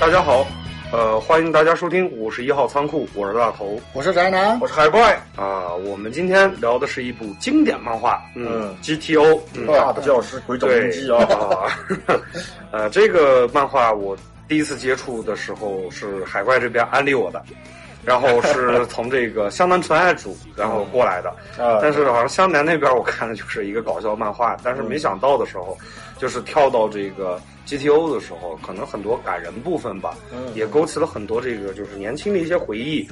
[0.00, 0.46] 大家好，
[0.92, 5.12] 呃，欢迎大家收听五十一号仓库，我是大头，我是宅男，我是海怪。
[5.34, 5.74] 啊。
[5.74, 11.26] 我们今天聊的是一部经典漫画，嗯，GTO，嗯，大的教师鬼冢英机啊。
[12.70, 17.42] 呃， 这个漫画我第一次接触的时候是海怪这边安利我的，
[18.04, 21.34] 然后是从这个湘南纯爱组 然后过来的，
[21.82, 25.76] 但是好像湘南那边我看的就是一个搞笑漫画，但是没想到的时候，
[26.18, 27.40] 就是跳到这个。
[27.68, 30.16] GTO 的时候，可能很多感人部分吧，
[30.54, 33.06] 也勾起了很多这个就是年轻的一些回忆。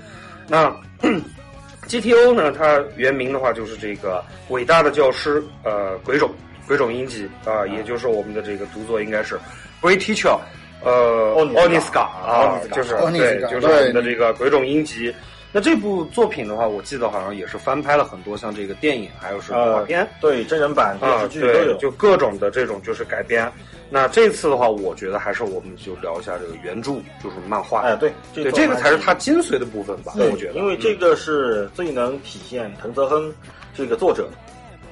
[0.49, 0.75] 那
[1.87, 6.31] GTO 呢，它原名的话就是这个伟大的教师，呃，鬼冢
[6.67, 9.39] 鬼冢英吉啊，也就是我们的这个读作应该是
[9.83, 10.39] Great Teacher，
[10.83, 15.15] 呃，奥尼斯卡啊，就是对，就是我们的这个鬼冢英吉。
[15.53, 23.51] 那这部作品的话，我记得好像也是翻拍了很多，像这个电影，还有是动画片，对真人版、电视剧都有，就各种的这种就是改编。
[23.89, 27.83] 那这次的话，我觉得还是我们就聊一下这个原著，就是漫画。
[27.83, 30.13] 哎，对，对，这个才是它精髓的部分吧？
[30.17, 33.33] 我觉得，因为这个是最能体现藤泽亨
[33.75, 34.29] 这个作者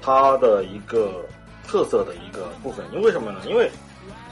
[0.00, 1.26] 他的一个
[1.66, 2.86] 特色的一个部分。
[2.92, 3.40] 因为什么呢？
[3.48, 3.68] 因为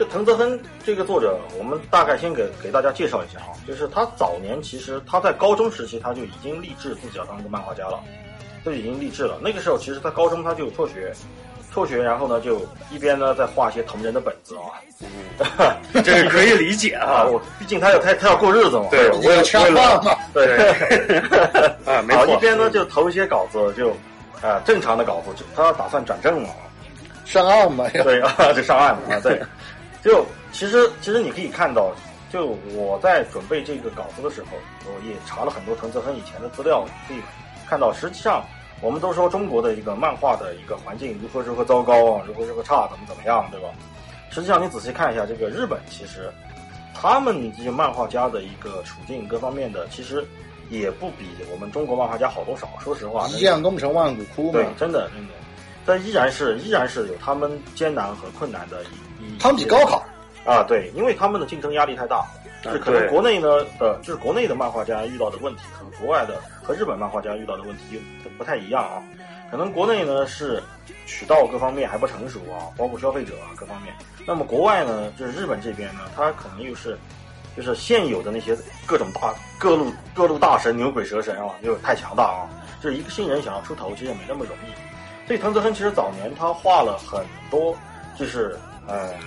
[0.02, 8.00] 这藤泽亨这个作者，我们大概先给给大家介绍一下啊，就是他早年其实他在高中时期他就已经立志自己要当一个漫画家了，
[8.64, 9.38] 就已经立志了。
[9.40, 11.12] 那个时候其实他高中他就辍学。
[11.72, 17.24] 辍学，然后呢，就一边呢在画一些同人的本子啊，这个可以理解 啊。
[17.24, 19.72] 我毕竟他要他他要过日子嘛，对，我要吃饭
[20.04, 20.68] 嘛，对。
[21.86, 22.26] 啊，没错。
[22.26, 23.90] 一边呢就投一些稿子，就
[24.46, 26.50] 啊正常的稿子，就他打算转正嘛，
[27.24, 29.40] 上岸嘛，对啊，就上岸啊，对。
[30.02, 31.92] 就其实其实你可以看到，
[32.30, 34.48] 就我在准备这个稿子的时候，
[34.86, 37.18] 我也查了很多藤泽亨以前的资料，可以
[37.68, 38.44] 看到实际上。
[38.80, 43.68] 我们都说中国的一个漫画的一个环境如何如何糟糕啊，如何如何差，怎么怎么样，对吧？
[44.28, 46.28] 实际上你仔细看一下，这个日本其实
[46.92, 50.26] 他们这些漫画家的一个处境各方面的，其实
[50.68, 52.68] 也不比我们中国漫画家好多少。
[52.80, 54.54] 说实话，一将功成万骨枯嘛。
[54.54, 55.34] 对，真的真的，
[55.86, 59.11] 但依然是依然是有他们艰难和困难的一一。
[59.38, 60.04] 他们比高考
[60.44, 62.24] 啊，对，因为他们的竞争压力太大。
[62.62, 69.02] 就是可能国内呢的，就是国内的漫画家遇到的问题，和国外的和日本漫画家遇到的问题就不太一样啊。
[69.50, 70.62] 可能国内呢是
[71.04, 73.92] 渠道各方面还不成熟啊，包括消费者啊各方面。
[74.24, 76.96] 那么国外呢，就是日本这边呢，它可能又是
[77.56, 78.56] 就是现有的那些
[78.86, 82.46] 各种大各路各路大神牛鬼蛇神啊，又太强大啊。
[82.80, 85.26] 就是一个新人想要出头，其实也没那么容易。
[85.26, 87.76] 所以藤泽亨其实早年他画了很多，
[88.16, 88.56] 就是。
[88.92, 89.18] 哎，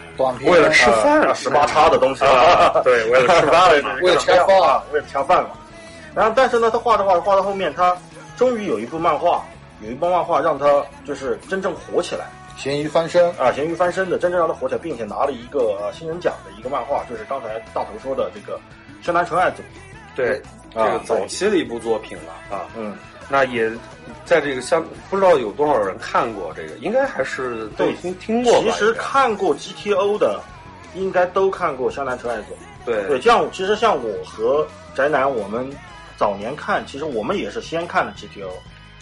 [0.46, 3.72] 为了吃饭啊，十八叉的东西啊，对，为了吃饭，
[4.02, 5.50] 为了恰饭，为了恰饭嘛。
[6.14, 7.98] 然后，但是呢，他画的画画到后面，他
[8.38, 9.44] 终于有一部漫画，
[9.82, 10.66] 有一部漫画让他
[11.06, 12.26] 就是真正火起来，
[12.56, 18.58] 咸鱼翻身啊，咸鱼翻身的，真正让他火起来，并且拿了一个新人奖的一个漫画，就是刚才大头说的这个
[19.02, 19.64] 《深蓝纯爱组》，
[20.16, 20.42] 对，
[20.74, 22.96] 这个早期的一部作品了啊，嗯。
[23.28, 23.72] 那也
[24.24, 30.40] 在这个相不知道有多少人看过这个，应该还是都已经听过其实看过 GTO 的，
[30.94, 32.54] 应该都看过《湘南纯爱组》。
[32.86, 35.68] 对对，这样其实像我和宅男，我们
[36.18, 38.48] 早年看，其实我们也是先看了 GTO。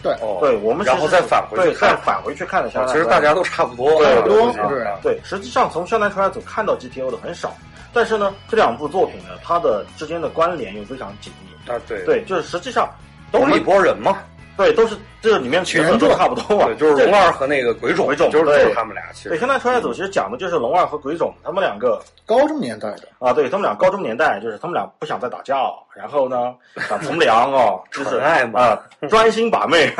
[0.02, 2.92] 对哦，对，我们然后再返回去再返回去看的湘南。
[2.94, 4.86] 其实大家都差不多，对多是。
[5.02, 7.54] 对，实际上从《湘南纯爱组》看到 GTO 的很少，
[7.92, 11.70] 但是呢，这两部作品呢，它的之间的关联又非常紧密。
[11.70, 12.88] 啊，对对，就是实际上。
[13.34, 14.18] 都是一拨人嘛，
[14.56, 19.02] 对，都是这里面全都差不多嘛，就是龙二和那个鬼冢，鬼冢就是他们俩。
[19.12, 23.08] 其实，对，现在穿越组其实讲的就是龙二和鬼冢他们两个高中年代的。
[23.18, 25.56] 啊，对他们俩高中年代，就是他们俩不想再打架，
[25.96, 26.54] 然后呢
[26.88, 28.78] 想从良啊，就是爱嘛，
[29.10, 29.90] 专心把妹，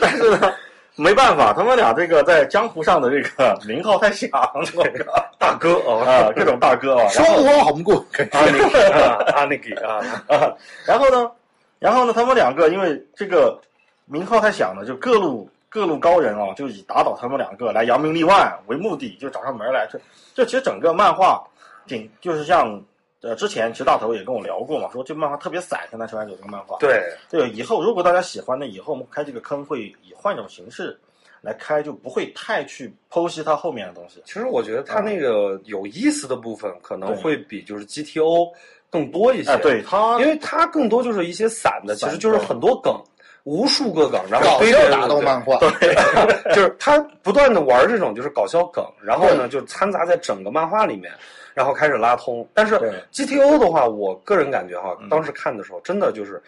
[0.00, 0.52] 但是呢
[0.94, 4.28] 没办法，他们俩这个在江湖上的这个名号太响，
[5.38, 5.74] 大哥
[6.04, 10.52] 啊，各种大哥啊，双方红过，啊那个啊那个啊，
[10.84, 11.30] 然后呢？
[11.78, 13.60] 然后呢，他们两个因为这个
[14.06, 19.86] 名号太响了，就各路各路高人啊，就以打倒他们两个来扬名立万为目的，就找上门来。
[19.92, 20.00] 这
[20.34, 21.46] 这其实整个漫画，
[21.86, 22.82] 挺就是像
[23.20, 26.78] 呃之前其实大头也跟我聊过嘛，说这漫画特别散，现在出来有这个漫画。
[26.78, 30.98] 对对，以后如果大家喜欢，呢以后我们开这个坑会以换一种形式
[31.42, 34.22] 来开，就不会太去剖析它后面的东西。
[34.24, 38.50] 其实我觉得它那个有意思的部分可能会比就是 GTO。
[38.90, 42.94] 更多一些，对它，因为它更多就是一些散的，其实就是很多梗，
[43.44, 45.94] 无数个梗，然后搞笑打斗漫画，对，
[46.54, 51.12] 就是他不断的玩这种就是搞笑梗，然后呢就掺杂在整个漫画里面，
[51.52, 52.48] 然后开始拉通。
[52.54, 52.74] 但是
[53.12, 56.42] GTO 的话，我个人感觉哈，当时看的时候真的就是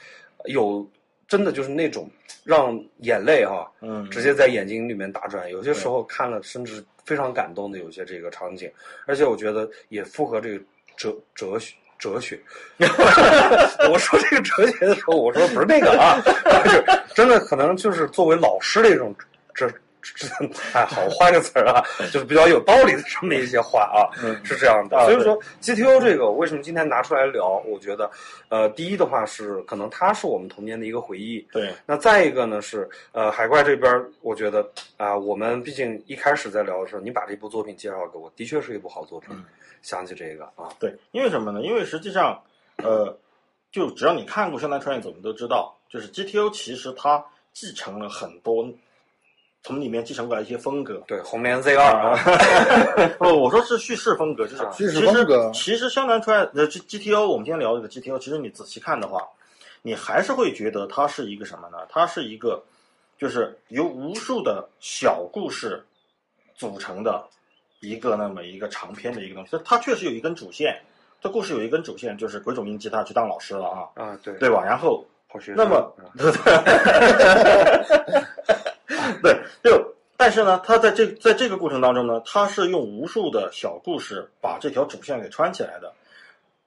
[0.46, 0.87] 有
[1.26, 2.08] 真的就是那种
[2.44, 5.50] 让眼泪哈，嗯，直接在眼睛里面打转。
[5.50, 8.70] 有些时候看了甚至非常感动的有些这个场景，
[9.06, 10.64] 而且我觉得也符合这个。
[10.99, 12.38] 哲哲学哲学。
[12.78, 16.20] 我说这个哲学的时候，我说不是那个啊，
[16.64, 19.14] 就真的可能就是作为老师的一种
[19.54, 19.68] 这。
[20.72, 24.08] 哎，好，换个词儿啊，就是比较有道理的这么一些话啊，
[24.42, 24.98] 是这样的。
[25.04, 27.62] 所以说，GTO 这个为什么今天拿出来聊？
[27.66, 28.10] 我觉得，
[28.48, 31.46] 呃，第一的话是可能它是我们童年的一个回忆。
[31.52, 31.74] 对。
[31.84, 34.66] 那再一个呢是，呃，海怪这边，我觉得
[34.96, 39.36] 啊，我们毕竟一开始在聊的时候，你把这部作品介绍给我，的确是一部好作品。
[39.82, 41.62] 想起这个啊，对，因为什么呢？
[41.62, 42.42] 因为实际上，
[42.76, 43.16] 呃，
[43.70, 48.69] 就只要你看过《湘南穿越》，你都知道，就是 GTO 其实它继承了很多。
[49.64, 52.16] 从里面继承过来一些风格，对红莲 Z 二啊，
[53.19, 55.50] 不，我说是叙事风格，就是叙事风格。
[55.52, 59.20] 其实湘南穿呃 G G T O，我们今天聊这个 G T O，其实你仔细看的话，
[59.82, 61.78] 你还是会觉得它是一个什么呢？
[61.90, 62.62] 它是一个，
[63.19, 65.84] 就是由无数的小故事
[66.54, 67.28] 组成的
[67.80, 69.56] 一个那么一个长篇的一个东西。
[69.64, 70.78] 它确实有一根主线，
[71.20, 74.62] 这故事有一根主线，就是鬼冢英吉他去当老师了啊，啊对，对吧？
[74.64, 75.04] 然后
[75.54, 75.94] 那么。
[79.22, 85.92] 对，就但是呢，他在这在这个过程当中呢，他是用无数的小故事把这条主线给穿起来的，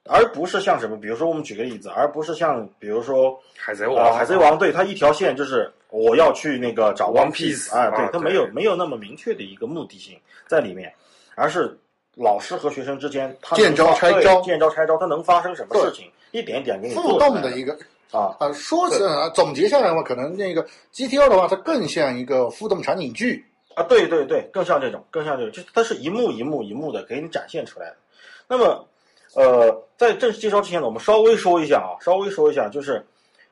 [0.05, 10.91] 而不是像什么，比如说我们举个例子，而不是像比如说海贼王，海贼王对他一条线就是我要去那个找 One Piece，哎，对他没有没有那么明确的一个目的性在里面，
[11.35, 11.77] 而是
[12.15, 17.77] 老师和学生之间他见招拆招，见招拆招，他能发生什么事情，一点点给你互动的一个。
[18.11, 24.05] 啊啊，说啊，总结下来的话，可能那个 G T O 的话，它更像一个互动场景剧啊，对。
[24.05, 24.25] 对。
[24.25, 27.95] 对，更像这种，更像这种，就它是一幕一幕一幕的给你展现出来的。
[28.49, 28.85] 那么，
[29.33, 33.01] 呃，在正式介绍之前呢，我们稍微说一下啊，稍微说一下，就是，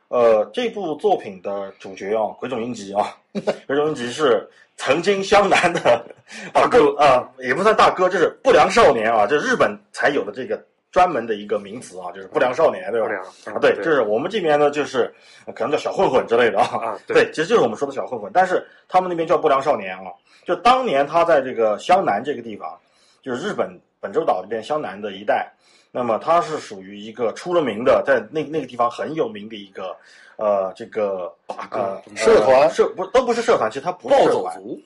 [0.09, 3.15] 呃，这部作品的主角啊，鬼冢英吉啊，
[3.65, 6.06] 鬼冢英吉是曾经湘南的
[6.53, 10.61] 大哥啊，也不算大哥，就是不良少年啊，就是日本才有的这个。
[10.91, 13.07] 专门的一个名词啊，就是不良少年，对吧？
[13.45, 15.13] 啊，对，就是我们这边呢，就是
[15.53, 16.97] 可能叫小混混之类的啊。
[17.05, 20.05] 对，其实就是我们说的小混混，但是他们那边叫不良少年啊。
[20.44, 22.75] 就当年他在这个湘南这个地方，
[23.21, 23.69] 就是日本
[24.00, 25.47] 本州岛这边湘南的一带，
[25.91, 29.95] 那么他是属于一个出了名的，在那那个地方很有名的一个
[30.38, 31.33] 呃这个
[31.71, 34.80] 呃社团社不都不是社团，其实他不是暴走族，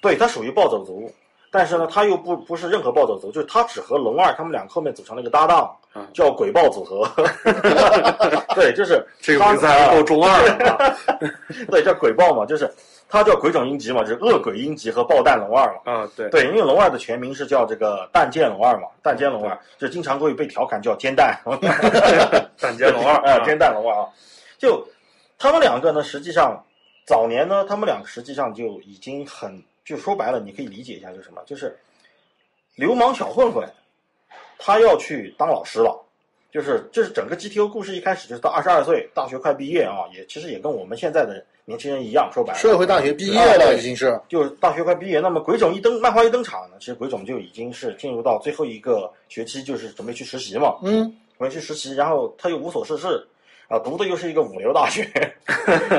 [0.00, 1.10] 对他属于暴走族。
[1.52, 5.76] 但是呢，他又不不是任何暴走族，就是他只和龙二他们两个后面组成了一个搭档，
[6.14, 7.10] 叫鬼暴组合。
[8.54, 10.96] 对，就是这个名字还够中二的。
[11.68, 12.72] 对，叫鬼暴嘛，就是
[13.10, 15.92] 他叫鬼冢英吉嘛，就是恶鬼英吉和爆弹龙二嘛。
[15.92, 21.38] 啊，对对，因为龙二的全名是叫这个弹剑龙二嘛，弹剑龙二就经常会被调侃叫煎蛋。
[22.56, 24.08] 弹剑龙二啊，煎蛋龙二啊，
[24.56, 24.86] 就
[25.38, 26.64] 他们两个呢，实际上
[27.04, 29.62] 早年呢，他们两个实际上就已经很。
[29.82, 31.42] 就说白了，你可以理解一下，就是什么？
[31.44, 31.76] 就是
[32.76, 33.68] 流氓小混混，
[34.56, 36.00] 他要去当老师了。
[36.52, 45.20] 就是这是整个 GTO 故事一开始就是到二十二岁，大学快毕业啊，也其实也跟我们现在的年轻人一样，说白了，社会大学毕业了已经是，就是大学快毕业。
[45.20, 50.76] 那么鬼冢一登漫画一登场呢，其实鬼冢就已经是进入到最后一个学期，就是准备去实习嘛。
[50.82, 51.02] 嗯，
[51.38, 53.26] 准备去实习，然后他又无所事事。
[53.70, 55.04] 啊，读的又是一个五流大学，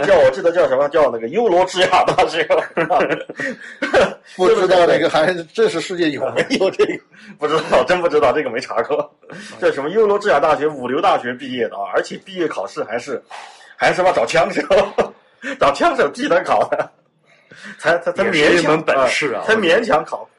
[0.05, 2.43] 叫我记得叫什么叫那个优罗智雅大学，
[4.35, 6.99] 不知道那个还这是世界有没有这个？
[7.39, 9.09] 不知道，真不知道，这个没查过。
[9.57, 11.83] 这什么优罗智雅大学五流大学毕业的啊？
[11.95, 13.23] 而且毕业考试还是
[13.77, 14.61] 还是么找枪手，
[15.57, 16.91] 找枪手替他考的，
[17.79, 20.29] 才才才勉强本事啊，才勉强考，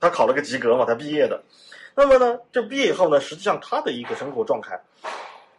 [0.00, 1.38] 他考了个及格嘛，他毕业的。
[1.94, 4.80] 那么呢，这毕业以后呢，实际上他的一个生活状态。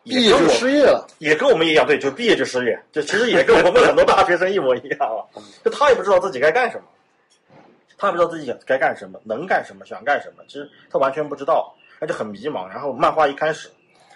[0.04, 5.24] 毕业就失业了，也跟我们一样，对，就毕业就失业，就其实也跟我们很多大学生一模一样啊。
[5.64, 6.84] 就他也不知道自己该干什么，
[7.98, 12.68] 他也不知道自己该干什么，能干什么，想干什么，其实他完全不知道，他就很迷茫。
[12.68, 13.70] 然后漫画一开始，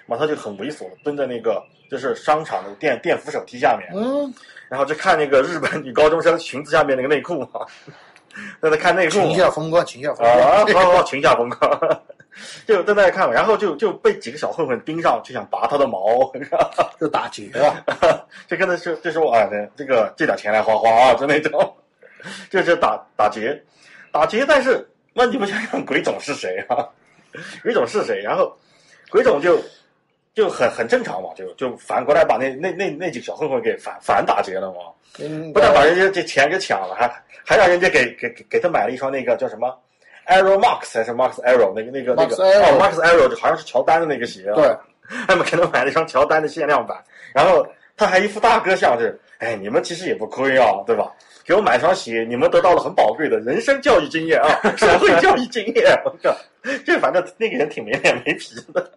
[0.06, 4.34] 马上就很猥琐，蹲在那个就是商场的电电扶手梯下面，嗯，
[4.68, 7.66] 然后就看那个日本女高中生裙子下面那个内裤嘛，
[8.62, 12.02] 在那看内裤，裙下风光，裙下风光，啊，好好，裙下风光。
[12.68, 16.32] 就在那看，然后就就被几个小混混盯上，就想拔他的毛，
[17.00, 17.84] 就打劫啊！
[18.48, 21.76] 就跟他说，就说啊，这个借点钱来花花啊，就那种，
[22.50, 23.62] 就是打打劫，
[24.12, 24.46] 打劫。
[24.48, 26.88] 但是那你们想想，鬼总是谁啊？
[27.64, 28.20] 鬼总是谁？
[28.22, 28.56] 然后
[29.10, 29.60] 鬼总就
[30.34, 34.78] 就很很正常嘛，就就反过来把那那那那几个小混混给反反打劫了嘛。
[35.54, 37.08] 不但把人家这钱给抢了，还
[37.44, 39.76] 还让人家给给给给他买了一双那个叫什么
[40.28, 44.78] ？Arrow Max 还是 Max Arrow 那个那个那个哦 Max Arrow 就好像是乔丹的那个鞋啊，对，
[45.28, 47.02] 他们可能买了一双乔丹的限量版，
[47.34, 47.66] 然后
[47.96, 51.12] 他还一副大哥相，就是哎你们其实也不亏啊，对吧？
[51.46, 55.98] 给我买双鞋，你们得到了很宝贵的人生教育经验啊， 社会教育经验。
[56.04, 56.36] 我靠，
[56.86, 58.92] 这反正那个人挺没脸没皮的。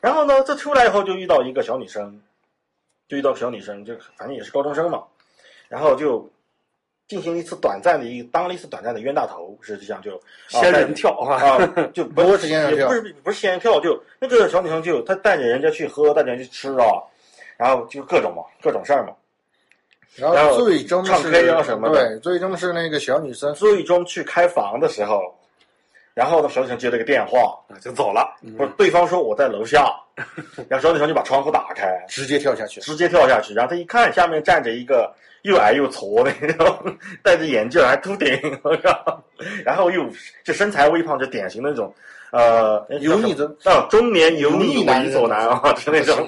[0.00, 2.20] 然后呢，这出来以后就遇到一个小女生，
[3.08, 5.02] 就遇到小女生，就反正也是高中生嘛，
[5.68, 6.30] 然后就。
[7.06, 10.18] 进行一次短暂的一当了一次短暂的冤大头，实际上就
[10.48, 11.58] 仙人跳啊，
[11.92, 16.86] 就 不是仙人跳，不是不是仙人跳，就那个小女生就她带着人家去喝，带着人去吃啊，
[17.58, 19.12] 然后就各种嘛，各种事儿嘛。
[20.16, 25.20] 然后最终唱 K 啊什么的，对，最终是那个小女生最终去开房的时候，
[26.14, 29.92] 然后呢，小女生接了个电话就走了，不是对方说我在楼下，
[30.68, 35.14] 然后小女生就把窗户打开，直接跳下去，直接跳下去，然后她一看下面站着一个。
[35.44, 38.26] 又矮又矬的那种， 戴着眼镜还秃顶，
[38.62, 39.22] 我靠！
[39.62, 40.02] 然后又
[40.42, 41.94] 就身材微胖，就典型的那种，
[42.32, 46.26] 呃，油腻的啊，中年油腻猥琐男啊，是那种。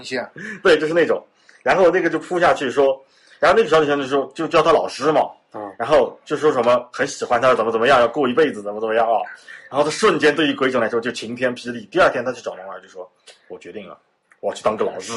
[0.63, 1.23] 对，就是那种。
[1.63, 3.03] 然后那个就扑下去说，
[3.41, 5.23] 然后那个小女生就说，就叫他老师嘛，
[5.55, 9.23] 嗯，然后就说什么很喜欢他，怎么怎么样，要过一辈子，怎么怎么样啊。
[9.71, 11.89] 然后他瞬间对于鬼冢来说就晴天霹雳。
[11.91, 13.11] 第二天他去找龙儿就说，
[13.49, 13.99] 我决定了。
[14.41, 15.13] 我去当个老师，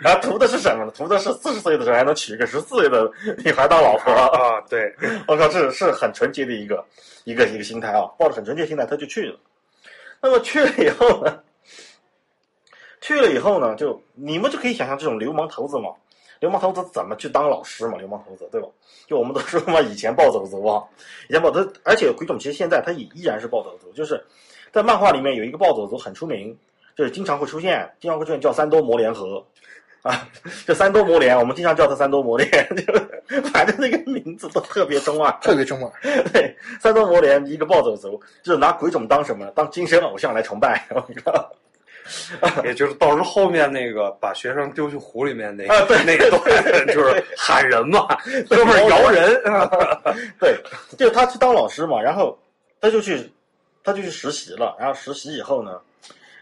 [0.00, 0.92] 然后图的是什么呢？
[0.96, 3.10] 图的是四十岁的时候还能娶一个十四岁的
[3.44, 4.60] 女孩当老婆啊！
[4.70, 4.94] 对，
[5.26, 6.82] 我靠，这是很纯洁的一个
[7.24, 9.38] 一个一个心态啊，抱着很纯洁心态他就去了。
[10.22, 11.38] 那么去了以后呢？
[13.00, 13.74] 去了以后呢？
[13.74, 15.90] 就你们就可以想象这种流氓头子嘛，
[16.40, 17.98] 流氓头子怎么去当老师嘛？
[17.98, 18.68] 流氓头子对吧？
[19.06, 20.82] 就我们都说嘛，以前暴走族啊，
[21.28, 24.24] 以前暴走，而且鬼冢其实现在他也依然是暴走族，就是
[24.72, 26.56] 在漫画里面有一个暴走族很出名。
[26.96, 29.44] 就是经常会出现，经常会出现叫三多魔联合，
[30.00, 30.26] 啊，
[30.66, 32.48] 这三多魔联，我们经常叫他三多魔联，
[33.28, 35.92] 就反正那个名字都特别中二，特别中二。
[36.32, 40.86] 对，三多魔联一个暴走族，就是拿鬼冢当什么，当精神偶像来崇拜。
[42.62, 46.30] 也就是到时候后面那个把学生丢去湖里面那啊，对，那个
[46.94, 48.06] 就是喊人嘛，
[48.48, 49.42] 哥们儿摇人。
[50.38, 50.56] 对，
[50.96, 52.38] 就他去当老师嘛，然后
[52.80, 53.30] 他就去，
[53.82, 55.78] 他就去实习了，然后实习以后呢。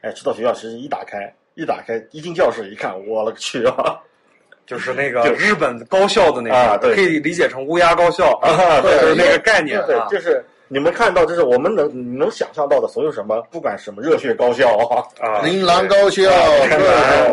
[0.04, 3.98] 哎，去到学校其实，一打开，一打开，一进教室一看，我了个去啊！
[4.66, 14.76] 就是那个 日本高校的那个，可以理解成乌鸦高校啊，对，就是那个概念，对，就是你们看到，就是我们能能想象到的所有什么，不管什么热血高校
[15.20, 16.22] 啊，铃兰高校，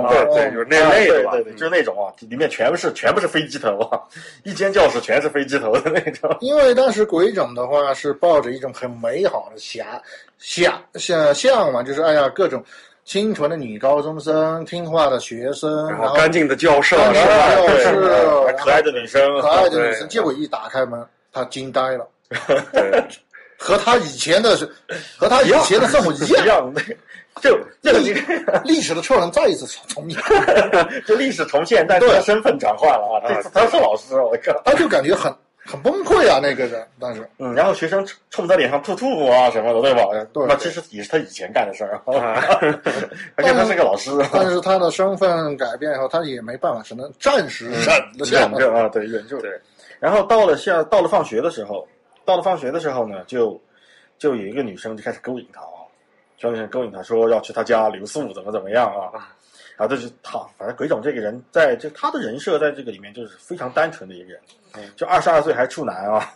[0.09, 3.99] 对对，就是那类的，对对，就是那种啊，里面全部是全部是飞机头啊，
[4.43, 6.35] 一间教室全是飞机头的那种。
[6.41, 9.83] 因为当时鬼冢的话是抱着一种很美好的遐。
[10.37, 12.63] 向向向往就是哎呀，各种
[13.05, 17.91] 清纯的女高中生，听话的学生，然后干净的教室，教室，
[18.57, 20.09] 可爱的女生，可爱的女生。
[20.09, 20.99] 结果一打开门，
[21.31, 22.07] 他惊呆了，
[23.57, 24.69] 和他以前的是，
[25.17, 26.73] 和他以前的生活一样，
[27.41, 28.13] 就历
[28.63, 30.19] 历史的错人再一次重演，
[31.05, 35.33] 就历史重现，但是他身份转换了啊，这次他是老师，我靠，他就感觉很。
[35.63, 40.01] 很崩溃啊，那个人当时，嗯，然后学生冲他脸上吐吐沫啊什么的，对吧？
[40.33, 42.01] 对，那其实也是他以前干的事儿，
[43.35, 44.09] 而且他是个老师。
[44.33, 49.39] 但是他的身份改变以后，他也没办法，只能暂时忍着啊，对，忍住。
[49.39, 49.51] 对。
[49.99, 51.87] 然后到了下，到了放学的时候，
[52.31, 53.61] 到了放学的时候呢，就
[54.17, 55.83] 就有一个女生就开始勾引他啊，
[56.37, 59.27] 小女生勾引他说要去他家留宿，怎么怎么样啊？
[59.75, 64.39] 啊，这是他，反正鬼冢这个人，在就他的人设在这个里面就是非常单纯的一个人，
[64.95, 66.33] 就二十二岁还处男啊，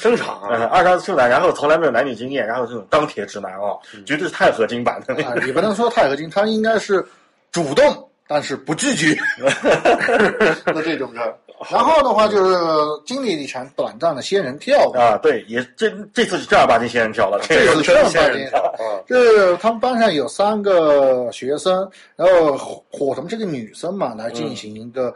[0.00, 5.16] 正常啊， 二十二岁处男，然后从来没有男女经验，然后这种钢铁直男啊，绝对是钛合金版的。
[5.44, 7.04] 也不能说钛合金，他应该是
[7.50, 8.04] 主动。
[8.30, 9.18] 但是不拒绝
[10.66, 11.34] 的这种人，
[11.70, 12.56] 然后的话就是
[13.04, 14.90] 经历了一场短暂的仙人跳。
[14.94, 22.56] 啊，对，也这这次是正儿八经仙人跳了，这次正儿八经啊，这他们班上有三个学生，然后
[22.90, 25.12] 伙同这个女生嘛来进行一个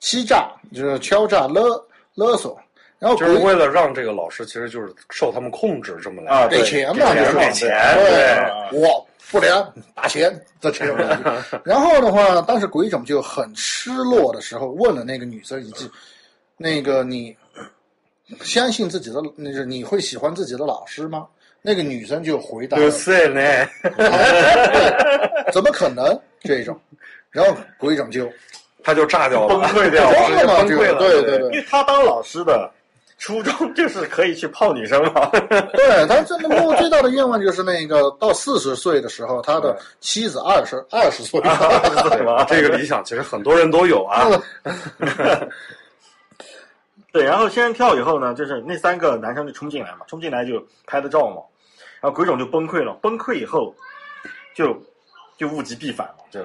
[0.00, 1.82] 欺诈，就是敲诈勒
[2.14, 2.58] 勒索，
[2.98, 9.04] 然后就是为了让这个老师其实就是受他们控制这么来啊，给钱嘛，就是给钱，对，我。
[9.30, 15.88] 不良打钱的这种感觉， 然后的话，当时鬼冢就很失落的时候，问了那个女生一句
[16.56, 17.36] ：“那个你
[18.42, 21.26] 相信自己的，那是你会喜欢自己的老师吗？”
[21.60, 23.40] 那个女生就回答：“不是呢，
[25.52, 26.78] 怎么可能？”这种，
[27.30, 28.30] 然后鬼冢就
[28.82, 32.70] 他就炸掉了，崩溃掉了，崩溃了，对对对，因为他当老师的。
[33.18, 35.28] 初中就是可以去泡女生嘛？
[35.74, 41.40] 对他这个梦最大的愿望就是那个到四十岁的时候，他的妻子二十二十岁，
[42.48, 44.24] 这个理想其实很多人都有啊。
[47.10, 51.42] 对，然后仙人跳以后呢，就是那三个男生就冲进来嘛，冲进来就拍的照嘛，
[52.00, 53.74] 然后鬼冢就崩溃了，崩溃以后
[54.54, 54.80] 就
[55.36, 56.40] 就物极必反嘛，就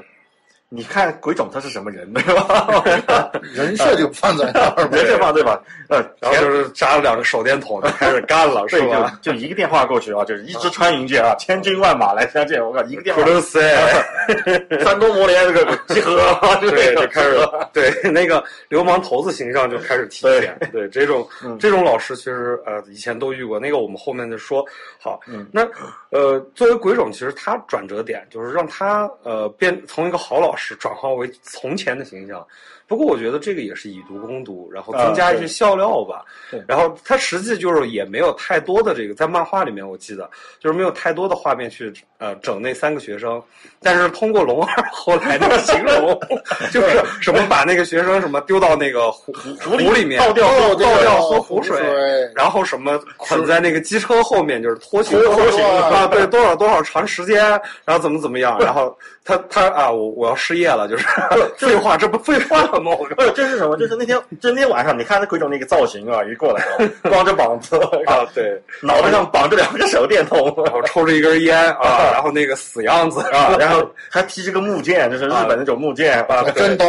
[0.70, 3.32] 你看鬼冢他是什么人，对吧？
[3.53, 5.62] 人设就放在那儿，人设放对吧？
[5.88, 9.20] 呃，然后就是扎了两个手电筒就开始干了， 是吧？
[9.22, 12.60] 就一个电话过去啊，就是一支穿云箭啊， 千军万马来相见。
[12.60, 13.22] 我靠，一个电话，
[14.84, 16.17] 山东摩联这个集合，
[16.60, 17.38] 对，就开始
[17.72, 20.58] 对那个流氓头子形象就开始体现。
[20.72, 21.27] 对这种
[21.60, 23.60] 这种老师，其实呃以前都遇过。
[23.60, 24.65] 那个我们后面就说
[25.00, 25.20] 好。
[25.51, 25.62] 那
[26.10, 30.62] 呃，作为鬼冢，其实他转折点就是让他呃变从一个好老师。
[30.63, 32.48] 是转化为从前的形象，
[32.87, 36.23] 不过我觉得这个也是以毒攻毒，然后增加一些笑料吧。
[36.67, 43.41] 然后他实际就是也没有太多的这个在漫画里面，我记得就是没有太多的画面去呃整那三个学生。
[43.81, 46.17] 但是通过龙二后来那个形容，
[46.71, 51.77] 就是什么把那个学生什么丢到那个湖湖里面倒掉倒掉喝湖水，
[52.35, 57.43] 然后什么捆在那个机车后面就是拖行拖行啊，对多少多少长时间，
[57.83, 61.05] 然后怎么怎么样，然后他他啊我我要失业了，就是
[61.57, 62.92] 废话，这不废话吗？
[63.00, 63.75] 我说这是什么？
[63.77, 67.75] 就是那天就那天晚上，你看那鬼冢那个造型啊，一过来啊，光着膀子
[68.06, 73.89] 啊，对，脑袋上绑着两个手电筒，然后抽着一根烟啊，然后那个死样子啊，然后。
[74.10, 76.24] 还提着个木剑，就是日本那种木剑，
[76.56, 76.86] 真刀。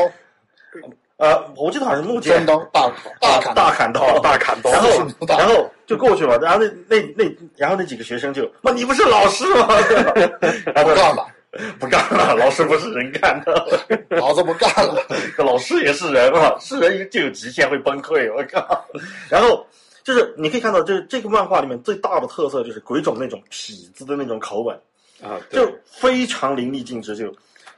[1.16, 4.70] 呃，我记得好像是木剑，真刀，大大砍，大砍刀，大砍刀。
[4.70, 4.88] 然后，
[5.26, 6.38] 然后就过去了。
[6.38, 7.24] 然后那那那，
[7.56, 9.66] 然后那几个学生就，妈，你不是老师吗？
[9.66, 11.26] 不干了，
[11.78, 12.34] 不干了。
[12.38, 13.66] 老师不是人干的，
[14.10, 15.04] 老子不干了。
[15.38, 18.32] 老师也是人啊，是人就有极限，会崩溃。
[18.34, 18.84] 我靠！
[19.28, 19.66] 然后
[20.02, 24.78] 就是你可以看到，就是这个漫画里面最大的特色就是鬼冢那种痞子的那种口吻。
[25.22, 27.32] 啊，就非常淋漓尽致，就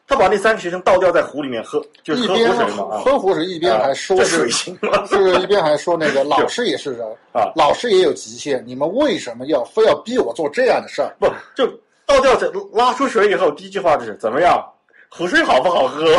[0.08, 11.14] 他把那三个学生倒吊在湖里面喝，就是喝湖水嘛，喝湖水一边还说是，是一边还说那个 老师也是人啊，老师也有极限，你们为什么要非要逼我做这样的事儿？
[11.20, 11.70] 不，就
[12.06, 14.64] 倒掉这拉出水以后，第一句话就是怎么样？
[15.08, 16.04] 湖水好不好喝？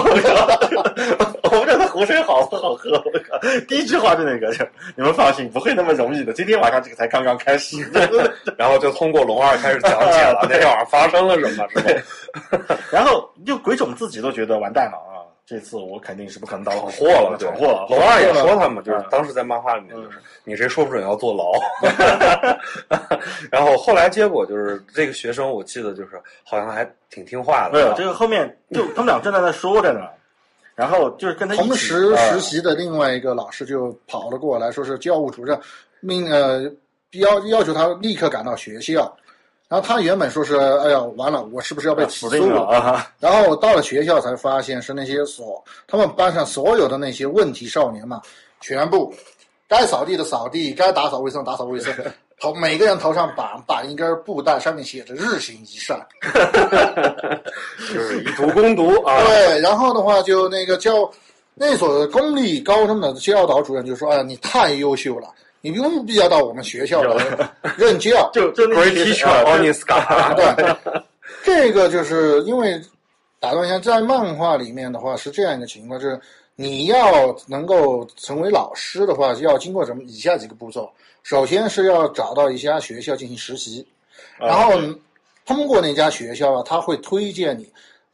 [1.43, 2.89] 我不知道湖水好不好喝。
[2.91, 4.49] 我靠，第一句话就那个，
[4.95, 6.31] 你们放心，不会那么容易的。
[6.33, 7.77] 今天晚上这个才刚刚开始，
[8.57, 12.75] 然后就通过龙二开始讲解了那天晚上发生了什么，是吧？
[12.89, 15.26] 然后就鬼冢自己都觉得完蛋了啊。
[15.47, 17.87] 这次我肯定是不可能当闯祸了，闯祸了。
[17.89, 21.53] 龙二也说他们，就是当时在漫画里面，就是你谁说不准要坐牢。
[23.49, 27.79] 然后后来结果就是这个学生，我记得就是好像还挺听话的。
[27.79, 30.01] 没有，这个后面就他们俩正在那说着呢，
[30.75, 35.57] 然后就是跟他同时实习的另外一个老师就跑了过来，说是教务主任
[36.01, 36.69] 命呃
[37.13, 39.15] 要要求他立刻赶到学校。
[39.69, 42.63] 然后他原本说是，哎呀，完了，我是不是要被起诉了？
[42.67, 48.21] 啊然后到了学校才发现是那些所他们班上所有的那些问题少年嘛，
[48.61, 49.13] 全部
[49.67, 51.93] 该扫地的扫地，该打扫卫生打扫卫生，
[52.39, 55.99] 头每个人头上绑绑一根布带，上面写着“日行一善”，
[57.91, 59.21] 就 是以毒攻毒啊。
[59.25, 61.11] 对，然后的话就那个教
[61.55, 65.27] 那所公立高中的教导主任就说：“哎呀，你太优秀了。”
[65.61, 70.75] 你不用必要到我们学校来 任教， 就就那些 teacher， 对，
[71.43, 72.79] 这个就是因为
[73.39, 76.19] 打断一下，在漫画里面的话是这样一个情况，就是
[76.55, 80.89] 你要能够成为老师的话，要经过什么以下几个步骤：
[81.23, 83.85] 首先是要找到一家学校进行实习，
[84.37, 84.73] 然后
[85.45, 87.69] 通过那家学校啊，他会推荐你，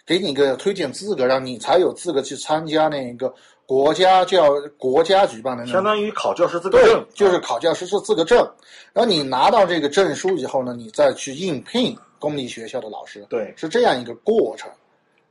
[0.06, 3.34] 给你一个推荐资格，让你才有资格去参加那个。
[3.74, 8.38] 国家教国家举办的，相当于考教师资格证，就是考教师是资格证。
[8.94, 14.70] 然后你拿到这个证书以后呢，你再去应聘公立学校的老师，对，是这样一个过程。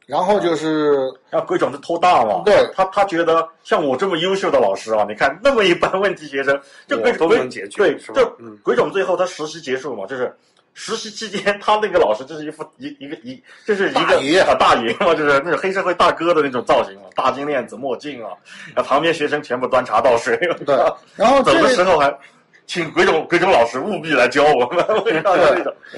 [0.06, 2.68] 然后就是，让鬼冢子偷大嘛，对。
[2.74, 10.36] 他，他觉得像我这么优秀的老师啊，你看那么一般问题学生，就鬼都能解决，对，就鬼冢最后他实习结束嘛，就是。
[10.74, 18.30] 实习期间，他那个老师就是一副一一个一，就是一个啊大爷嘛，就是那种黑社会大哥的那种造型嘛，大金链子、墨镜啊，
[18.74, 20.36] 然后旁边学生全部端茶倒水。
[20.64, 20.74] 对，
[21.14, 22.12] 然后 走的时候还
[22.66, 25.22] 请鬼冢鬼冢老师务必来教我们。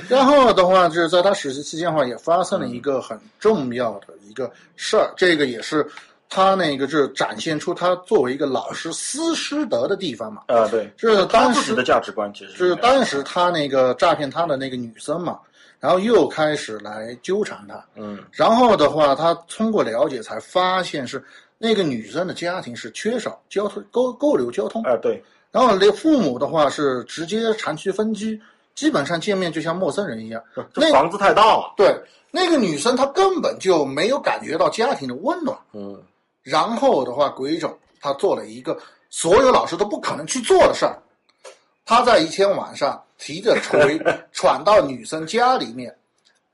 [0.09, 5.87] 然后的话，就是在他实习期间的话，也发生了一个很重要的一个事儿，这个也是。
[6.35, 10.43] 他那个是展现出他作为一个老师思师德的地方嘛。
[10.49, 15.39] 啊，对，这是当时的价值观，其实就是当时他那个诈骗他的那个女生嘛，
[15.79, 17.81] 然后又开始来纠缠他。
[17.95, 21.23] 嗯，然后的话，他通过了解才发现是
[21.57, 24.83] 那个女生的家庭是缺少交通沟沟流交通。
[24.83, 25.23] 啊，对。
[25.53, 28.43] 然后那父母的话是直接长期分居，
[28.75, 30.43] 基本上见面就像陌生人一样。
[30.73, 31.73] 这房子太大了。
[31.77, 31.97] 对，
[32.33, 35.57] 那个女生她根本就没有感觉到家庭的温暖。
[35.73, 35.97] 嗯。
[36.45, 38.79] 然后的话，鬼冢他做了一个
[39.11, 41.03] 所有老师都不可能去做的事儿。
[41.85, 43.99] 他在一天晚上提着锤
[44.33, 45.95] 闯到女生家里面，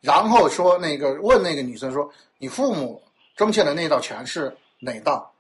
[0.01, 3.03] 然后说那个问那个女生说：“你父母
[3.37, 5.31] 中欠的那道墙是哪道？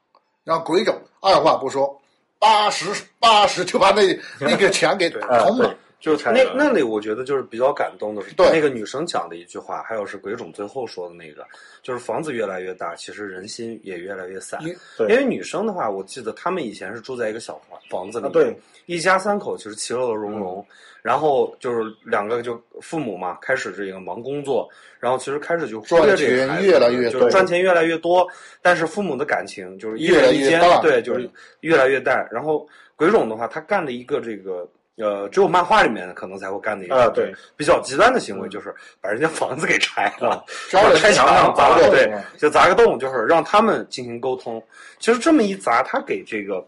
[0.44, 2.00] 然后鬼冢二话不说，
[2.38, 4.02] 八十八十就把那
[4.40, 5.74] 那个墙给捅通了。
[6.00, 11.46] 就那那里，我觉得就是比较感动的是，对那个女生讲的一句话，还有是鬼冢最后说的那个，
[11.82, 14.58] 就是房子越来越大，其实人心也越来越散。
[14.62, 20.64] 因因为女生的话，我记得他们以前是住在一个小房房子里，啊对，一家三口其实其乐融融，
[21.02, 24.66] 然后就是两个就父母嘛，开始这个忙工作，
[25.00, 28.26] 然后其实开始就忽略这个赚钱孩子越来越多就是赚钱越来越多，
[28.62, 31.28] 但是父母的感情就是一越来人一间越淡对，就是
[31.60, 32.26] 越来越淡。
[32.32, 34.66] 然后鬼冢的话，他干了一个这个。
[35.00, 44.62] 呃，只有漫画里面可能才会干的一个啊对比较极端的行为，就是把人家房子给拆了，然后拆墙上砸个个对，就砸个洞，就是让他们进行沟通。
[44.98, 46.64] 其实这么一砸，他给这个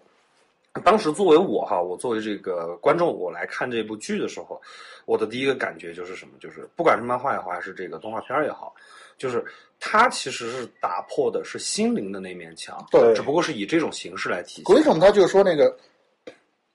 [0.82, 4.60] 当时作为我哈，我作为这个观众，我来看这部剧的时候，
[5.04, 6.32] 我的第一个感觉就是什么？
[6.40, 8.74] 就是不管是漫画也好，还是这个动画片儿也好，
[9.18, 9.44] 就是
[9.78, 14.74] 它其实是打破的是心灵的那面墙，对只不过是以这种形式来体现。
[14.74, 15.76] 为什么他就是说那个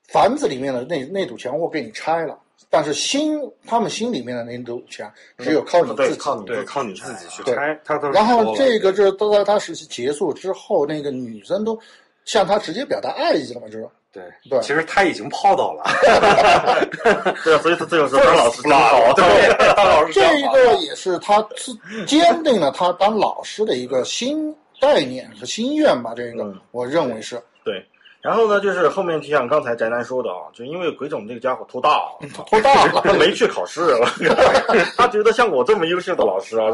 [0.08, 2.38] 房子里面的那那堵墙我给你拆了，
[2.70, 6.16] 但是心他们心里面的那堵墙只有靠你自对，己。
[6.16, 11.78] 靠你对，靠你自己去拆，他都然后这个就是都在他实习结束之后，那个女生都
[12.24, 15.84] 向他直接表达爱意了嘛，就是对对其实他已经泡到了，
[17.44, 21.70] 对啊，所以他最后说当老师真好，对，当老师这一个也是他是
[22.06, 26.14] 坚定了他当老师的一个新概念和心愿吧。
[26.16, 27.84] 这个嗯我认为是对。
[28.20, 32.10] 然后呢，就是后面就像刚才宅男说的啊，就因为鬼冢这个家伙头大啊，
[32.50, 33.00] 头大了。
[33.04, 34.08] 他 没去考试了，
[34.96, 36.66] 他觉得像我这么优秀的老师啊，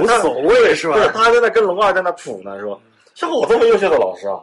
[0.00, 0.94] 无所谓是吧？
[0.94, 2.76] 对，他还在那跟龙二在那处呢，是吧？
[3.14, 4.38] 像我这么优秀的老师啊，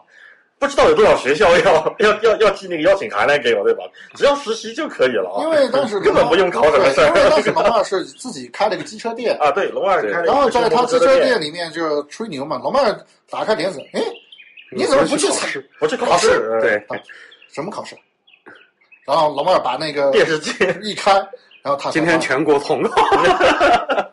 [0.59, 3.83] 不知道有多少学校要 要要要寄那个邀请函来给我，对吧？
[4.15, 5.43] 只要实习就可以了啊。
[5.43, 12.57] 因为当时根本不用考什么事儿因为当时龙二是自己开了个机车店，啊，对，龙二开了个然后在他机车车店里面就吹牛嘛。
[12.61, 12.93] 龙二
[13.29, 14.01] 打开帘子，哎，
[14.71, 15.69] 你怎么不去考考试？
[15.79, 16.97] 我去考试试，对啊
[17.49, 17.95] 什么考试？
[19.05, 21.11] 然后老妹儿把那个电视机， 一开，
[21.61, 22.91] 然后他今天全国通告。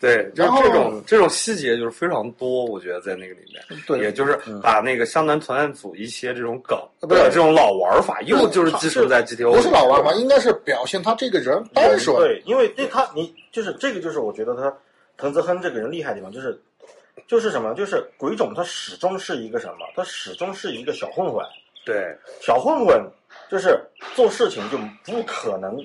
[0.00, 12.16] 对，就是然后这种这种细节就是非常多，我觉得在那个里面，对也就是把那个湘南团案组一些这种梗，不是这种老玩法，又就是寄宿在 GTO，不是老玩法，应该是表现他这个人单纯。
[12.16, 14.72] 对，因为这他你就是这个就是我觉得他
[15.16, 16.56] 藤泽亨这个人厉害的地方，就是
[17.26, 21.44] 就是什么，就是鬼冢他始终是一个什么，他始终是一个小混混，
[21.84, 22.16] 对。
[22.40, 23.02] 小混混
[23.50, 23.78] 就是
[24.14, 25.76] 做事情就不可能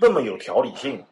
[0.00, 1.02] 那么有条理性，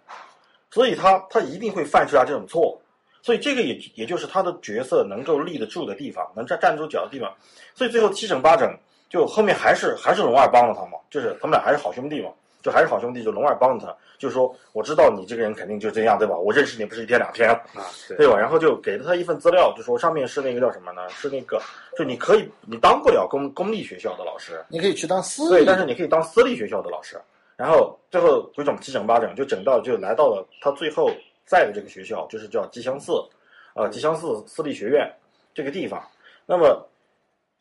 [0.70, 2.80] 所以他他一定会犯出来这种错，
[3.22, 7.32] 所以这个也也就是他的角色能够立得住的地方，能站站住脚的地方，
[7.74, 8.72] 所以最后七整八整，
[9.08, 12.30] 就后面还是还是龙二帮了他嘛，就是他们俩还是好兄弟嘛，
[12.66, 16.36] 就还是好兄弟，就龙二帮着他，就说我知道你这个人肯定就这样，对吧？
[16.36, 18.36] 我认识你不是一天两天，啊，对对吧？
[18.36, 21.08] 然后就给了他一份资料，就说上面是那个叫什么呢？
[21.10, 21.62] 是那个，
[21.96, 27.16] 就你可以，你当不了公公立学校的老师，你可以去当私对，立，但是你可以当私立学校的老师。
[27.56, 31.08] 然后最后鬼冢七整八整就整到就来到了他最后
[31.44, 33.12] 在的这个学校，就是叫吉祥寺，
[33.76, 35.08] 呃，吉祥寺私立学院
[35.54, 36.02] 这个地方。
[36.46, 36.84] 那么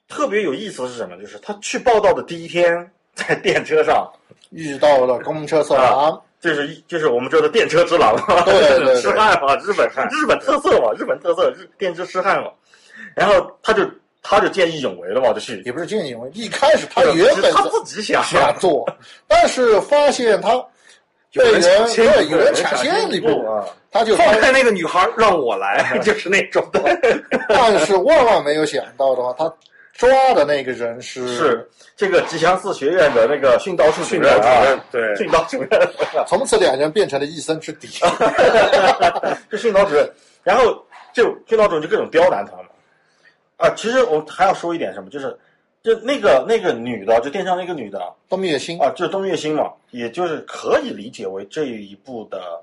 [0.08, 1.16] 特别有意思的是什么？
[1.22, 2.92] 就是他去报道的第一天，
[3.28, 4.12] 在电车上，
[4.52, 12.50] 遇到了公车色狼，就是一就是我们说的电车之狼嘛，对 对对痴汉嘛，日本日本特色嘛，日本特色日电车痴汉嘛。
[13.16, 13.84] 然后他就
[14.22, 15.62] 他就见义勇为了嘛，就去。
[15.66, 16.30] 也不是见义勇为。
[16.34, 18.86] 一开始他原本他自己想想做，
[19.28, 20.58] 但是发现他
[21.34, 26.82] 被人对有人抢抢先一步，啊，他就放发开那个女孩让我来，就是那种的。
[27.50, 29.54] 但是万万没有想到的话，他
[29.96, 35.16] 抓的那个人是是这个吉祥寺学院的那个训导处主训导主任啊，对。
[35.16, 35.70] 训导主任，
[36.28, 37.88] 从此两人变成了一生之敌。
[39.50, 40.06] 就训导主任，
[40.44, 42.70] 然后就训导主任就各种刁难他嘛。
[43.56, 45.38] 啊，其实我还要说一点什么，就是
[45.82, 48.02] 就那个那个女的，就电商那个女的。
[48.28, 48.78] 东月星。
[48.80, 52.62] 啊，就是东月星嘛，也就是可以理解为这一部的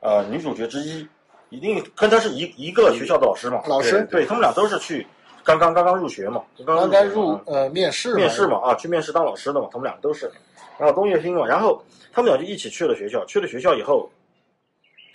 [0.00, 1.06] 呃女主角之一，
[1.50, 4.02] 一定跟她是一一个学校的老师嘛，老师。
[4.10, 5.06] 对他们俩都是去
[5.44, 10.30] 刚刚刚刚入学嘛，刚刚刚入呃面试面试嘛啊，去面试当老师的嘛，他们两个都是。
[10.78, 13.24] 然后东岳星嘛，然后他们俩就一起去了学校。
[13.26, 14.10] 去了学校以后，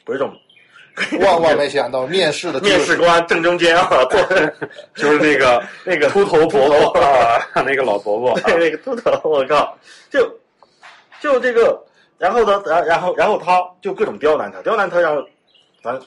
[0.06, 0.32] 鬼冢
[1.20, 4.20] 万万没想到面试的就是面试官正中间啊， 坐
[4.96, 9.78] 就是那个那个秃头伯伯啊，那个老伯伯啊，对 那个秃头，我靠，
[10.10, 10.28] 就
[11.22, 11.80] 就这个，
[12.18, 15.24] 然后呢，然然后然后他就各种刁难他，刁难他，然后
[15.84, 16.00] 咱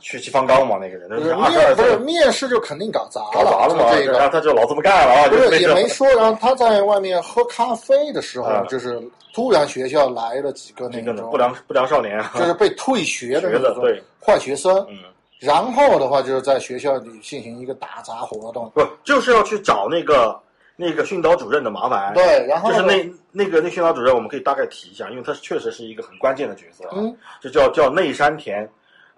[0.00, 4.12] 血气方刚嘛，那个人，不是二十二面不是面试就肯定搞砸搞砸了嘛，这个。
[4.12, 8.64] 然后他就老这么干了啊，不是也没说，然后他在外面喝咖啡的时候，啊。
[8.68, 9.00] 就是
[9.32, 14.02] 突然学校来了几个那那个种不良不良少年啊，就是被退学的那种学对。
[14.20, 14.98] 坏学生，嗯，
[15.38, 20.38] 然后的话就是在学校里进行一个打杂活动，不就是要去找那个
[20.76, 22.12] 那个训导主任的麻烦？
[22.12, 26.94] 对，然后就是那那个那训导主任，我们可以大概提一下，因为他确实是一个很关键的角色啊。
[26.96, 28.68] 嗯，就叫叫内山田，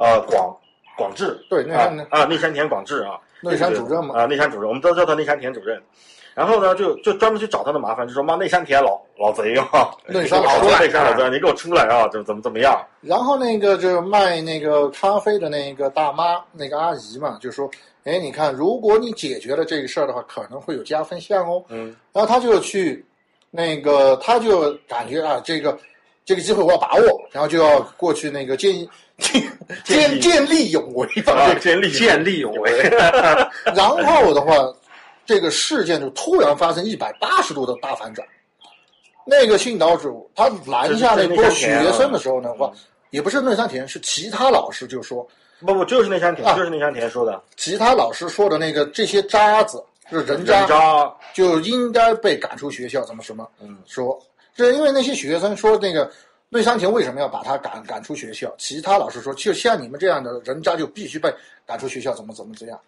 [0.02, 0.56] 呃，广
[0.96, 5.80] 广志，对内啊山啊内山田广志啊，内山主任嘛啊内山主任，我们都叫他内山田主任。
[6.34, 12.74] 然后呢，就就专门去找他的麻烦，就说妈内山田老老贼啊，内山老出来内山老贼，你给我出来啊，怎么怎么怎么样？
[13.02, 17.70] 然后那个就是卖那个咖啡的那个大妈，那个阿姨嘛，就说
[18.04, 23.04] ：“哎，你看，如果你解决了这个事儿的话，可能会有加分项哦。”嗯，然后他就去，
[23.50, 25.76] 那个他就感觉啊，这个
[26.24, 28.74] 这个机会我要把握，然后就要过去那个见
[29.18, 29.42] 见
[29.84, 31.32] 见见利勇为吧。
[31.32, 32.70] 啊，建立见利勇为。
[33.74, 34.54] 然后的话，
[35.26, 38.26] 这个事件就突然发生一百八十度的大反转。
[39.24, 42.72] 那个训导主他拦下那波学生的时候呢，话
[43.10, 45.24] 也不是内山田，是其他老师就说，
[45.60, 49.80] 不不就是内山田，啊就是内山田说的，其他老师说的那个这些渣子
[50.10, 53.48] 就是人人渣，渣，就应该被赶出学校，怎么什么？
[53.60, 54.20] 嗯，说
[54.54, 56.10] 这因为那些学生说那个
[56.48, 58.52] 内山田为什么要把他赶赶出学校？
[58.58, 61.32] 其他老师说，就像你们这样的人渣就必须被
[61.66, 62.78] 赶出学校，怎么怎么怎样。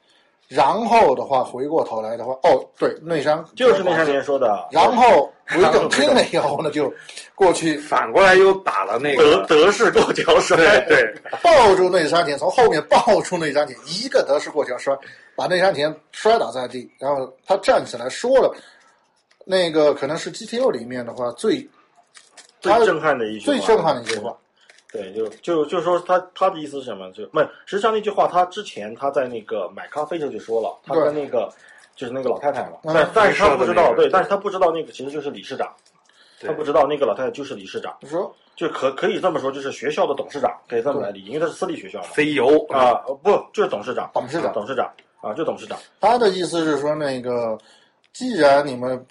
[0.46, 4.68] 然后的话，回过头来的话，哦，对，内山就是内山田说的。
[4.70, 6.92] 然后 韦等听了以后呢，就
[7.35, 14.94] 过去 反过来又打了那德个，德式过桥摔，对对， 抱住内山田，从后面抱住内山田，一个德式过桥摔，
[15.35, 18.55] 把内山田摔倒在地，然后他站起来说了，
[19.44, 21.68] 那个可能是 GTO 里面的话最
[22.61, 24.37] 最震撼的一句话，最震撼的一句话。
[24.92, 27.11] 对，就就就说他他的意思是什么？
[27.12, 31.52] 就不，实际上那句话他之前他在那个买咖啡时候就说了，他跟那个
[31.96, 32.94] 就是那个老太太嘛，嗯。
[32.94, 35.72] 但但是他不知道，对，但是他不知道那个其实就是理事长，
[36.40, 38.35] 他不知道那个老太太就是理事长，你说。
[38.57, 42.07] 就可可以这么说，就是学校的董事长，可以这么来理解，因为他是私立学校嘛。
[42.14, 44.52] CEO 啊，不就是董事长，董事长。
[44.52, 44.88] 董事长
[45.20, 45.76] 啊，就董事长。
[46.00, 47.59] 他的意思是说，那个
[48.12, 49.04] 既然你们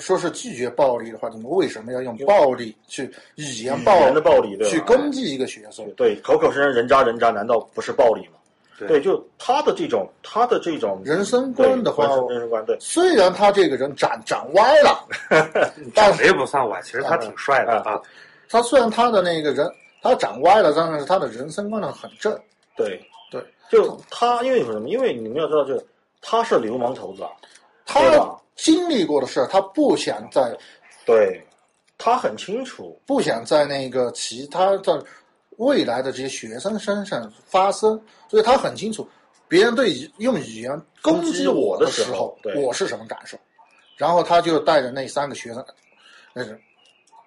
[0.00, 5.88] 说是拒绝暴力的话，你们为什么要用暴力去语言暴语言的暴力对去攻击一个学生？
[5.92, 8.32] 对，口口声声人渣人渣，难道不是暴力吗？
[8.76, 15.06] 对对，就他的这种他的这种人生观的话，人生观对，虽然他这个人长长歪了，
[15.94, 18.00] 但是长得也不算歪，其实他挺帅的啊。
[18.48, 19.70] 他虽然他的那个人
[20.02, 22.36] 他长歪了，但是他的人生观呢很正。
[22.76, 24.88] 对对，就他因为什么？
[24.88, 25.86] 因为你们要知道，就是
[26.20, 27.30] 他是流氓头子啊，
[27.84, 28.00] 他
[28.56, 30.56] 经历过的事儿，他不想在
[31.04, 31.44] 对，
[31.98, 35.04] 他很清楚，不想在那个其他的
[35.56, 39.08] 未来的这些学生身上发生，所以他很清楚，
[39.48, 43.38] 别人对用语言攻击我的时候我是什么感受。
[43.96, 45.64] 然后他就带着那三个学生，
[46.32, 46.60] 那是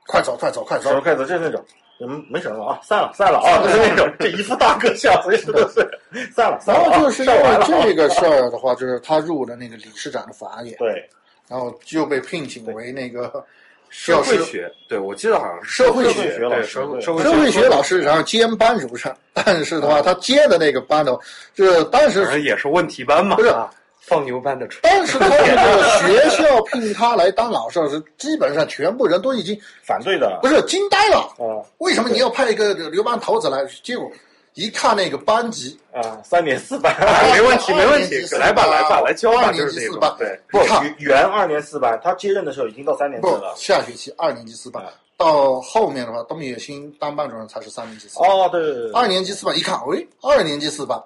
[0.06, 1.64] 快走快走快走什么，开始就是那种。
[2.00, 5.97] 嗯，没什么啊，散了散了啊，就是那种这一副大哥相，随时都是
[6.36, 6.90] 散了散了啊。
[6.92, 11.10] 然后就是因为这个事儿的话，就是他入了那个理事长的法眼，对
[11.48, 13.44] 然后就被聘请为那个
[13.90, 19.16] 社会学，对我记得好像是社会社会学老师社会社会社会学老师，然后兼班主任。
[19.34, 21.18] 但是的话，他接的那个班的，
[21.54, 23.70] 就是当时也是问题班嘛，不是啊
[24.02, 24.80] 放牛班的出。
[24.84, 31.20] 但是他那个学校聘他来当老师是基本上全部人都已经反对的不是惊呆了。
[31.38, 33.66] 啊为什么你要派一个流氓头子来？
[33.84, 34.12] 结果
[34.58, 40.60] 一看那个班级，啊，三年四班， 哎没问题，没问题来吧，来吧，来教吧，二就是这种年级四班，对，不
[40.98, 43.54] 原二年四班，他接任的时候已经到三年制不了。
[43.56, 44.84] 下学期二年级四班。
[44.84, 48.28] 啊，到后面的话，东野新当班主任才是三年级四班。
[48.28, 51.00] 哦，对对对对，二年级四班一看，喂，二年级四班，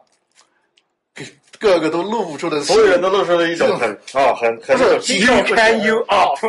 [1.61, 6.39] 个个都露出的所有人都露出了一种很啊很很 You 动 can you off,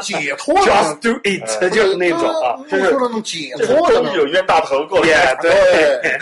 [0.00, 5.50] 解脱 just do it，就是那种啊，露出了那种解脱的有冤大头过来也对。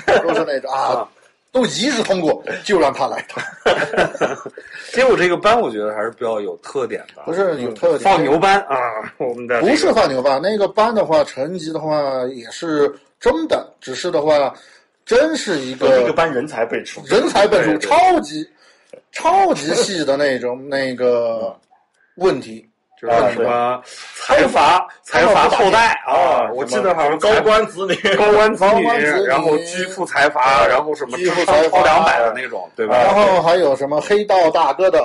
[0.27, 1.07] 都是那种啊，
[1.53, 3.25] 都一致通过，就让他来。
[3.29, 3.45] 当。
[4.93, 8.77] 结果这个班我觉得还是比较有特点的，不是有特点，放牛班啊，
[9.19, 14.55] 我们的不是放牛班，那个班的话，成绩的话也是中的，只是的话，
[15.05, 18.49] 真是一个一个班人才辈出，人才辈出，超级
[19.12, 21.57] 超级细的那种 那个
[22.17, 22.69] 问题。
[22.97, 23.83] 就是什么
[24.14, 28.87] 财阀财阀后代啊，我记得好像高官子女， 高官子女
[29.27, 32.97] 然后居富财阀，然后什么居富超两百的那种，对吧？
[32.97, 35.05] 然后还有什么黑道大哥的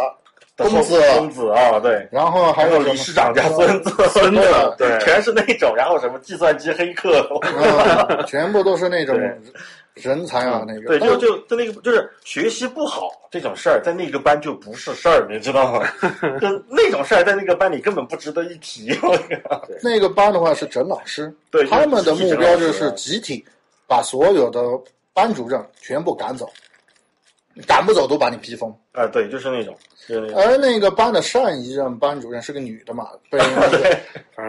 [0.67, 2.07] 公子，公子啊，对。
[2.11, 4.41] 然后还还有理事长家孙子，孙子
[4.77, 9.15] 对全是那种，然后什么计算机黑客， 嗯全部都是那种
[9.95, 15.87] 人才啊，那个对，就就就那个就是学习不好这种事儿，在那个班就不是事儿，你知道吗？
[16.39, 18.97] 就那种事儿在那个班里根本不值得一提。
[19.83, 23.43] 那个班的话是整老师，对他们的目标就是集体
[23.87, 24.61] 把所有的
[25.13, 26.49] 班主任全部赶走，
[27.67, 28.73] 赶不走都把你逼疯。
[28.93, 29.77] 啊，对，就是那种。
[30.35, 33.39] 而那个班的上一任班主任是个女的嘛， 被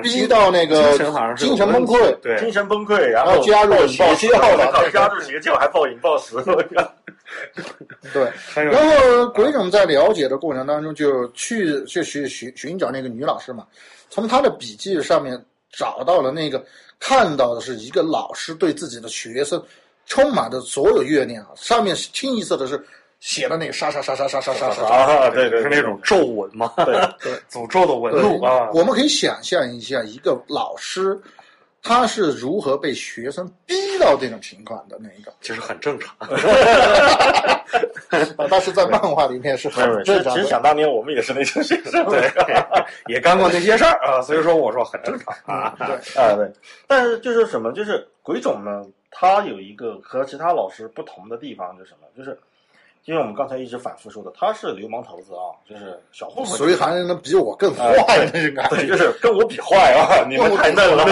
[0.03, 0.97] 逼到那个
[1.37, 6.37] 精神崩溃，对，精神崩溃，然后加入邪教了，加入邪教还暴饮暴食，
[8.13, 8.33] 对。
[8.65, 13.67] 然后鬼冢在了解的过程当中，就去去寻寻寻找那个女老师嘛，
[14.09, 15.39] 从她的笔记上面
[15.71, 16.65] 找到了那个
[16.99, 19.63] 看到的是一个老师对自己的学生
[20.07, 22.83] 充满着所有怨念啊，上面清一色的是。
[23.23, 28.71] 写的那个杀杀杀杀杀杀杀杀啊，对对，是那种咒文嘛，对对，诅咒的纹路啊。
[28.73, 31.21] 我们可以想象一下，一个老师
[31.83, 36.17] 他是如何被学生逼到这种情况的那一个，其实很正常。
[38.49, 40.35] 但是在漫画里面是很 正常。
[40.35, 42.27] 其实想当年我们也是那种学生，对，
[43.07, 45.35] 也干过那些事儿啊，所以说我说很正常。
[45.45, 45.77] 啊。
[45.79, 45.95] 对。
[46.23, 46.51] 啊对，
[46.87, 52.39] 但是就是什么，就是鬼冢呢，他有一个和其他老师不同的地方，就是什么，就是。
[53.07, 60.23] 因为我们刚才一直反复说的，他是流氓头子啊，就是小混混，所以还能比我更坏那种感觉，就是跟我比坏啊！
[60.29, 61.03] 你们太嫩了，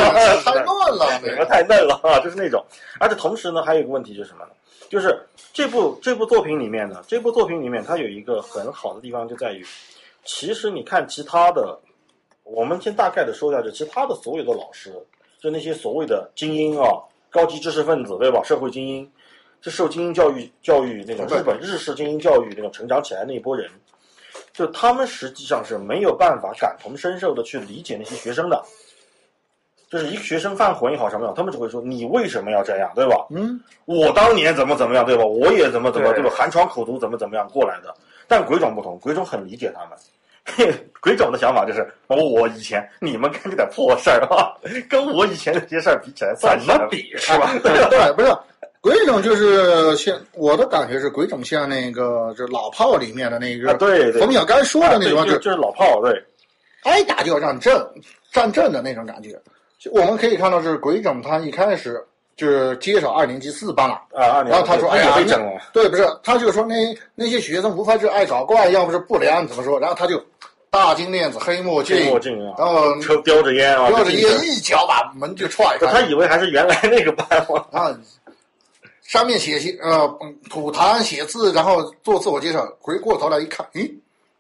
[0.45, 2.21] 太乱了，你们太嫩了啊！
[2.21, 2.63] 就是那种，
[3.01, 4.51] 而且同时呢，还有一个问题就是什么呢？
[4.91, 5.19] 就是
[5.55, 9.65] 这部这部作品里面呢，这部作品里面它有一个很好的地方，就在于，
[10.25, 11.77] 其实你看其他的，
[12.45, 14.93] 我们先大概的说一下，就其他的所有的老师，
[15.41, 17.03] 就那些所谓的精英啊，
[17.39, 18.43] 高级知识分子，对吧？
[18.43, 19.09] 社会精英。
[19.61, 23.69] 是受精英教育教育那种日本日式精英教育那种成长起来那一波人，
[24.53, 28.63] 就他们实际上是没有办法感同身受的去理解那些学生的，
[29.91, 33.27] 就是一个学生犯浑也好什么样，他们只会说你为什么要这样，对吧？
[33.31, 35.25] 嗯，我当年怎么怎么样，对吧？
[35.25, 36.31] 我也怎么怎么对吧？
[36.31, 37.93] 寒窗苦读怎么怎么样过来的。
[38.29, 39.99] 但鬼冢不同，鬼冢很理解他们，
[41.01, 44.53] 鬼冢的想法就是我以前你们干这点破事儿啊，
[44.89, 47.51] 跟我以前那些事儿比起来，怎么比是吧？
[47.63, 48.33] 对，不是。
[48.81, 56.13] 鬼冢就是像我的感觉是鬼冢像那个就老炮里面的那个，对冯小刚说的那种，就就是老炮，对，
[56.85, 57.75] 挨打就要让阵，
[58.33, 59.37] 站阵的那种感觉。
[59.93, 62.01] 我们可以看到，是鬼冢他一开始
[62.37, 65.15] 就是接手二年级四班了啊，然后他说：“哎呀，
[65.73, 66.75] 对，不是，他就说那
[67.17, 69.79] 那些学生无非是爱搞怪，要不是不良，怎么说？
[69.81, 70.25] 然后他就
[70.71, 75.87] 大金链子、黑墨镜，墨镜，然后抽叼着烟啊，叼着烟，一脚把门就踹开。
[75.87, 77.27] 他以为还是原来那个班
[77.73, 77.99] 啊。
[79.03, 80.07] 上面写写呃
[80.51, 82.71] 吐痰写字，然后做自我介绍。
[82.79, 83.91] 回过头来一看，咦，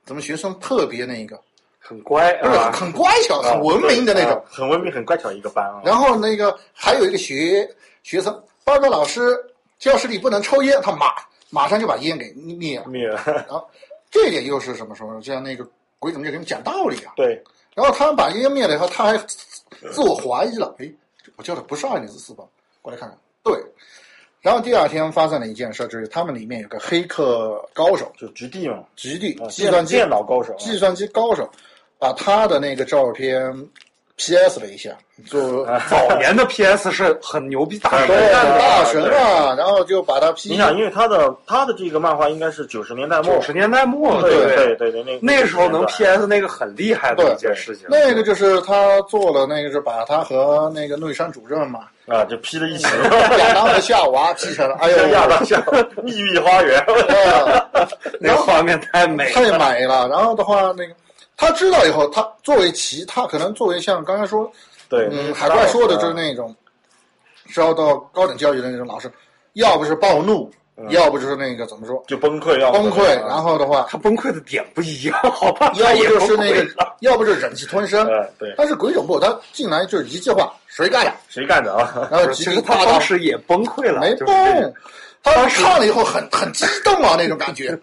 [0.04, 1.40] 怎么学生特别那个
[1.78, 5.80] 很乖，不是很乖巧、很文明的那种，很文明、很乖巧一个班啊。
[5.82, 7.66] 然后那个还有一个学
[8.02, 9.34] 学生报告老师，
[9.78, 11.06] 教室里不能抽烟，他马
[11.48, 12.84] 马上就把烟给灭了。
[12.88, 13.22] 灭了。
[13.24, 13.66] 然后
[14.10, 15.14] 这一点又是什么时候？
[15.18, 15.66] 就像那个
[15.98, 17.12] 鬼怎么就给你讲道理啊？
[17.16, 17.42] 对。
[17.74, 19.16] 然后他们把烟灭了以后，他还
[19.92, 20.74] 自我怀疑了。
[20.78, 20.90] 哎，
[21.36, 22.44] 我叫的不是二零四四吧，
[22.82, 23.16] 过来看看。
[23.42, 23.54] 对。
[24.40, 31.50] 然后第二天发生了一件事，就是他们里面有个黑客高手，就局地嘛，局地计算机电脑高手，计算机高手，
[31.98, 33.52] 把他的那个照片
[34.18, 34.90] PS 了一下，
[35.30, 39.54] 就 早年的 PS 是很牛逼大神，大神啊！
[39.56, 44.76] 然后就把他 P，你想，因为他的他的这个漫画应该是九十年代末，九十年代末，对对。
[44.76, 51.80] 对对，那那时候能 PS 那个很厉害的一件事情，那个就是他做了那个，是把他和那个内山主任嘛。
[52.08, 52.86] 啊，就 P 在一起，
[53.38, 55.62] 亚当和夏娃 P 成了，哎呦，亚当夏
[56.02, 56.82] 秘密 花园，
[58.18, 60.08] 那画面太美，太美了。
[60.08, 60.94] 然后的话，那个
[61.38, 64.50] 他知道以后，他作为其他可能作为像刚才说，
[64.90, 66.54] 对，嗯，海怪说的就是那种
[67.48, 69.10] 受到高等教育的那种老师，
[69.54, 70.52] 要不是暴怒。
[70.90, 73.04] 要不就是那个怎么说，就崩溃，要崩溃。
[73.26, 75.72] 然后的话，他崩溃的点不一样，好吧？
[75.74, 76.64] 要不就是那个，
[77.00, 78.06] 要不就是忍气吞声。
[78.38, 78.54] 对。
[78.56, 81.12] 但是鬼冢不，他进来就是一句话：“谁干的？
[81.28, 84.72] 谁干的啊？”然后 其实他当时也崩溃了，没崩。
[85.20, 87.76] 他看了以后很很激动啊，那种感觉。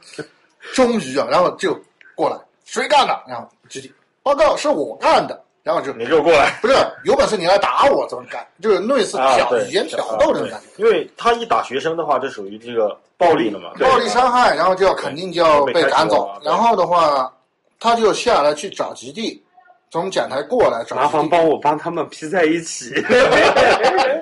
[0.73, 1.77] 终于啊，然后就
[2.15, 3.23] 过来，谁干的？
[3.27, 3.89] 然后直接
[4.21, 5.41] 报告是我干的。
[5.63, 6.75] 然后就你给我过来，不是
[7.05, 8.45] 有本事你来打我怎么干？
[8.61, 10.67] 就是类似挑语言挑逗这种感觉。
[10.83, 16.29] 因为他一打学生的话，就属于这个暴力了嘛，暴力伤害，然后就要肯定就要被赶走。
[16.43, 17.33] 然后的话，
[17.79, 19.43] 他就下来去找极地，
[19.95, 20.93] 从讲台过来找。
[20.95, 22.93] 麻烦帮我帮他们 P 在一起，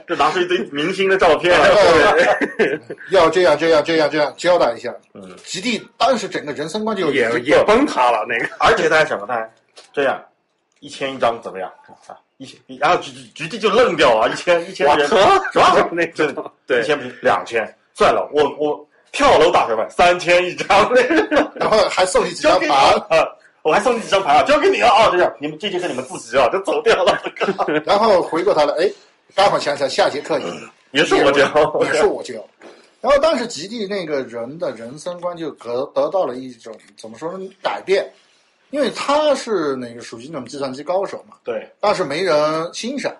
[0.07, 1.51] 就拿出一堆明星的照片，
[3.09, 4.93] 要这样这样这样这样交代一下。
[5.15, 9.25] 嗯，基地当时整个人生观就也也崩塌了，那个， 而且他还什么？
[9.27, 9.49] 他还
[9.91, 10.23] 这样。
[10.79, 11.71] 一千一张怎么样
[12.07, 12.13] 啊？
[12.37, 14.29] 一千，然后局局地就愣掉了！
[14.29, 15.89] 一千一千人是吧？
[15.91, 16.31] 那这
[16.67, 17.65] 对一千不两千，
[17.95, 20.93] 算了，我我跳楼打水饭，三千一张，
[21.55, 22.67] 然后还送你几张牌
[23.09, 23.25] 啊！
[23.63, 24.43] 我还送你几张牌啊！
[24.43, 25.09] 交给你了啊！
[25.09, 27.17] 这样，你们这节课你们自习啊，就走掉了。
[27.85, 28.91] 然后回过头来，哎，
[29.33, 30.37] 刚好想想下节课
[30.91, 32.35] 也是我教，也是我教。
[32.99, 38.05] 然后当时极地那个人的人生观就得得到了一种怎么说呢改变，
[38.69, 43.13] 因为他是那个属于那种计算机高手嘛，对，但是没人欣赏，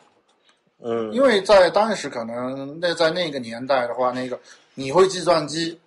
[0.81, 4.37] 嗯，因为在当时可能那在那个年代的话，那个
[4.73, 5.77] 你会计算机，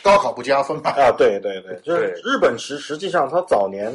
[0.00, 3.92] 高考不加分嘛，啊，对对对，就是日本实实际上它早年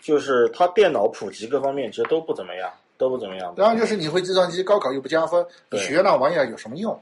[0.00, 3.52] 就是它电脑普及各方面其实都不怎么样，都不怎么样。
[3.56, 6.98] 然后就是你会计算机，高考又不加分，你学那玩意儿有什么用？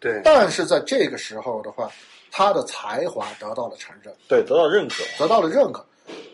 [0.00, 1.90] 对，但是在这个时候的话，
[2.30, 5.02] 他的才华得到了承认，对，得到认可。
[5.18, 5.82] 得到了认可，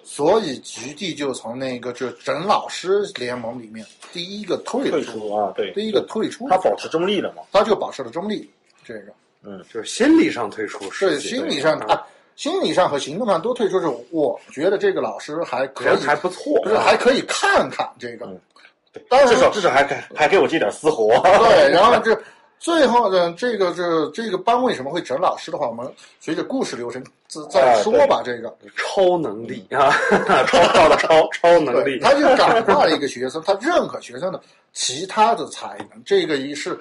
[0.03, 7.43] 所以局地就从那个就整老师联盟里面第一个退退出啊，对，第一个退出，他保持中立了嘛。
[7.53, 8.51] 他就保持了中立。
[8.83, 9.13] 这个
[9.43, 12.03] 就是心理上退出，是实际心理上对啊，
[12.37, 13.81] 心理上和行动上都退出。
[13.81, 18.27] 是我觉得这个老师还可以，还不错，不是还可以看看这个。
[18.27, 18.41] 嗯，
[19.09, 21.09] 但是至少至少还给还给我接点私活。
[21.23, 22.19] 对，然后这
[22.59, 28.21] 最后呢，这个这这个班为什么会整老师的话，我们随着故事流程再再说吧。
[28.23, 28.55] 这个。
[28.77, 29.91] 超能力啊，
[30.47, 34.41] 超超的超超能，力，他就感化了一个学生，他认可学生的
[34.73, 36.79] 其他的才能，这个一是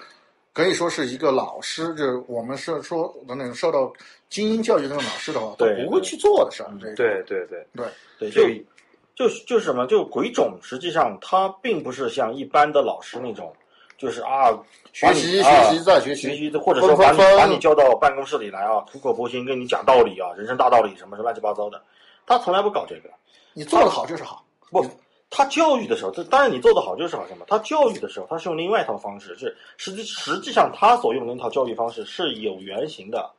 [0.60, 3.90] 可以说是一个老师，就是我们是说的那种受到
[4.30, 6.70] 精英教育的那种老师的话，他对不会去做的事儿。
[6.82, 7.88] 对对对，对
[8.20, 8.42] 对，这
[9.16, 13.56] 就就就是什么，就鬼冢，实际上他并不是像一般的老师那种，
[13.98, 14.52] 就是啊，
[14.92, 21.82] 学习啊学习再学习学习，或者说把你把你叫到办公室里来啊，苦口婆心跟你讲道理啊，人生大道理什么什么乱七八糟的，
[22.28, 23.10] 他从来不搞这个。
[23.54, 24.44] 你做的好就是好。
[24.72, 24.86] 不，
[25.30, 27.46] 他教育的时候，这当然你做得好就是好什么？
[27.48, 33.30] 他教育的时候，他是用另外一套方式，是实际实际上他所用的那套教育方式是有原型的，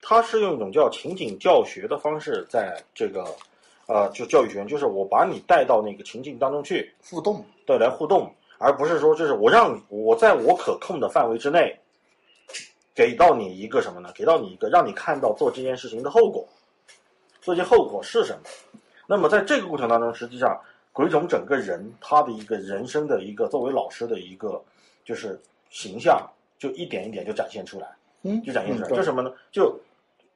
[0.00, 3.24] 他是用一种叫情景教学的方式，在这个
[3.86, 11.76] 呃，就教育学院，就是我把你带到那个情境当中去，互动，对，来互动，而不是说就是我让我在我可控的范围之内，
[12.94, 14.12] 给到你一个什么呢？
[14.14, 16.46] 给到你一个让你看到做这件事情的后果，
[17.40, 18.80] 这些后果是什么？
[19.06, 20.60] 那么在这个过程当中，实际上
[20.98, 24.60] 鬼冢整个人他的一个人生的一个作为老师的一个
[25.04, 25.38] 就是
[25.70, 26.28] 形象，
[26.58, 27.86] 就一点一点就展现出来，
[28.22, 29.30] 嗯，就展现出来，嗯就什么呢？
[29.52, 29.78] 就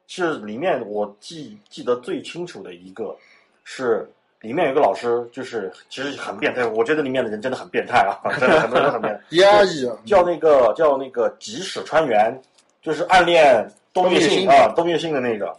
[0.07, 3.17] 是里面我记记得最清楚的一个
[3.65, 4.09] 是。
[4.41, 9.21] 里面有一个老师，就是其实很变态，我觉得里面的人真的很变态啊， 真的很多人很变态。
[9.41, 12.37] 压抑啊，叫那个叫那个吉史川原，
[12.83, 15.57] 就是暗恋东岳东岳信信啊，东岳信的那个，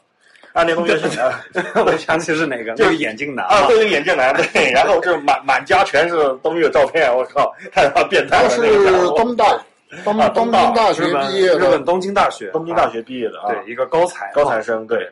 [0.54, 1.44] 暗恋东岳信啊
[1.86, 9.60] 我想起是哪个，就是眼镜男啊，嘛对，眼镜男，对，然后就是满满家全是东岳照片，我靠，太他妈变态了，他是东大
[10.04, 15.10] 东啊东京大学毕业的日本，东京大学，东京大学毕业的啊，对一个高材高材生，对，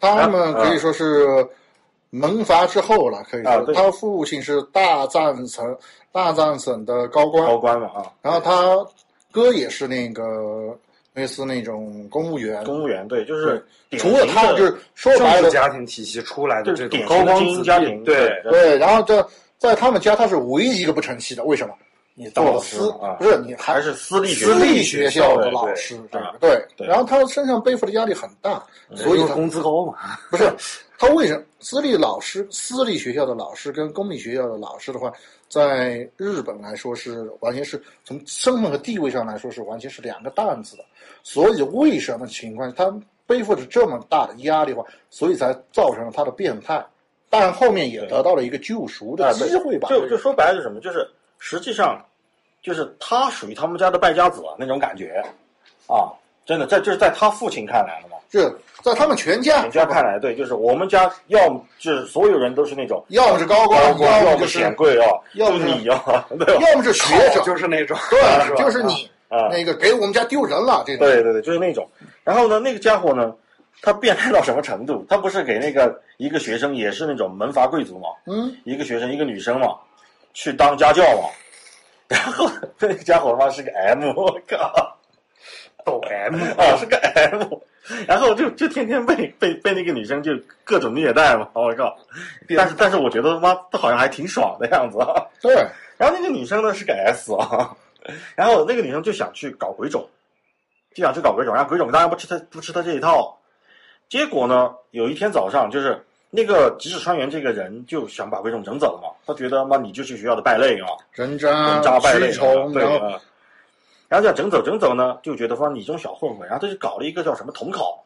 [0.00, 1.46] 他们可以说是
[2.10, 5.76] 门阀之后了，可以说他父亲是大藏省
[6.12, 8.86] 大藏省的高官，高官了啊，然后他
[9.32, 10.22] 哥也是那个
[11.14, 21.74] 类似那种公务员，公务员，对，就是除了他就是说白了，家庭体系出来的这种高光子英家庭，弟对，对对，然后这在他们家他是唯一一个不成器的，为什么？
[22.16, 25.98] 你做了当老师私啊不是你还还是私立学私立学学校的老师，
[26.38, 29.94] 对，对然后他身上背负的压力很大，所以他工资高嘛，
[30.30, 30.48] 不是
[30.96, 35.12] 他为什么私立老师、私立学校的老师跟公立学校的老师的话，
[35.54, 40.84] 在日本来说是完全是从身份和地位上来说是完全是两个档次的。
[41.22, 42.92] 所以为什么情况他
[43.24, 46.84] 背负着这么大的压力话，所以才造成了他的变态。
[47.30, 49.88] 但后面也得到了一个救赎的，机会吧？
[49.88, 50.80] 就就说白了是什么？
[50.80, 52.04] 就是实际上，
[52.60, 55.24] 就是他属于他们家的败家子那种感觉，
[55.86, 56.10] 啊，
[56.46, 66.54] 真的，在就是在他父亲看来了嘛，是在他们全家全家看来，对，就是我们家要么就是所有人都是那种要么是高官，要么就是显贵 啊，要么是你啊，对？
[66.58, 71.88] 要么是学者，就是那种，对，就是你啊，那个给我们家丢人了，这种对对对，就是那种。
[72.22, 73.34] 然后呢，那个家伙呢，
[73.80, 75.04] 他变态到什么程度？
[75.08, 79.76] 他不是给那个一个学生，也是那种门阀贵族嘛，嗯，一个学生一个女生嘛，
[80.34, 81.28] 去当家教嘛。
[82.06, 82.46] 然后
[82.78, 84.98] 那个家伙他妈是个 M，我靠！
[85.84, 87.42] 抖 M 啊， 是个 M，
[88.06, 90.32] 然后就就天天被被被那个女生就
[90.64, 91.96] 各种虐待嘛，我靠！
[92.56, 95.26] 但是但是我觉得他妈他好像还挺爽的样子啊。
[95.40, 95.54] 对，
[95.96, 97.76] 然后那个女生呢是个 S 啊，
[98.34, 100.06] 然后那个女生就想去搞鬼冢，
[100.94, 103.38] 就想去搞鬼冢，然后鬼冢当然不吃他不吃他这一套。
[104.08, 112.84] 结果呢，有一天早上就是那个吉史川原这个人就想把鬼冢整走了嘛，他觉得妈你就是学校的败类啊，人渣人渣败类蛆虫，对
[114.14, 114.22] 然后啊。
[114.22, 118.02] 然后就整走整走呢，就觉得说你这种小混混，然后他就搞了一个叫什么统考，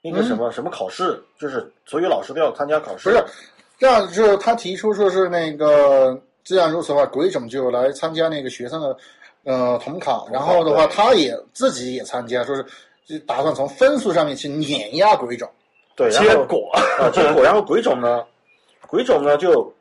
[0.00, 3.10] 那个什么、什么考试，就是所有老师都要参加考试。
[3.10, 3.24] 不是
[3.78, 8.96] 这样，就是他提出说是那个，既然如此的话，鬼冢就来参加那个学生的
[9.44, 12.64] 呃统考，然后的话，他也自己也参加，说是
[13.06, 15.48] 就打算从分数上面去碾压鬼冢。
[15.96, 18.24] 对，结果啊，结果然后鬼冢呢，
[18.86, 19.72] 鬼冢呢就，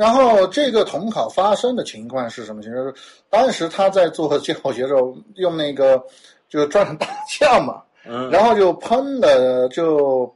[0.00, 2.94] 然后这个统考发生的情况是什么情况？
[3.28, 6.02] 当时他在做教学的时候，用那个
[6.48, 10.34] 就专门打架嘛，嗯，然后就喷了，就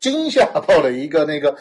[0.00, 1.54] 惊吓到了一个那个，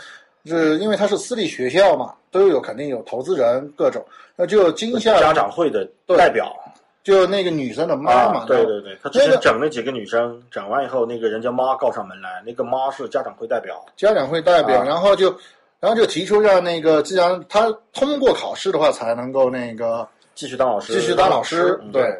[0.46, 4.02] 是因为他是私立学校嘛，都有肯定有投资人各种，
[4.38, 6.56] 那就惊吓家长会的代表。
[7.04, 15.36] 就那个女生的妈妈，对对对，他之前整了几个女生，整完以后，那个人家妈告上门来，那个妈是家长会代表，家长会代表，然后就，
[15.82, 22.18] 然后就提出让那个，既然他通过考试的话，才能够那个继续当老师，继续当老师，对。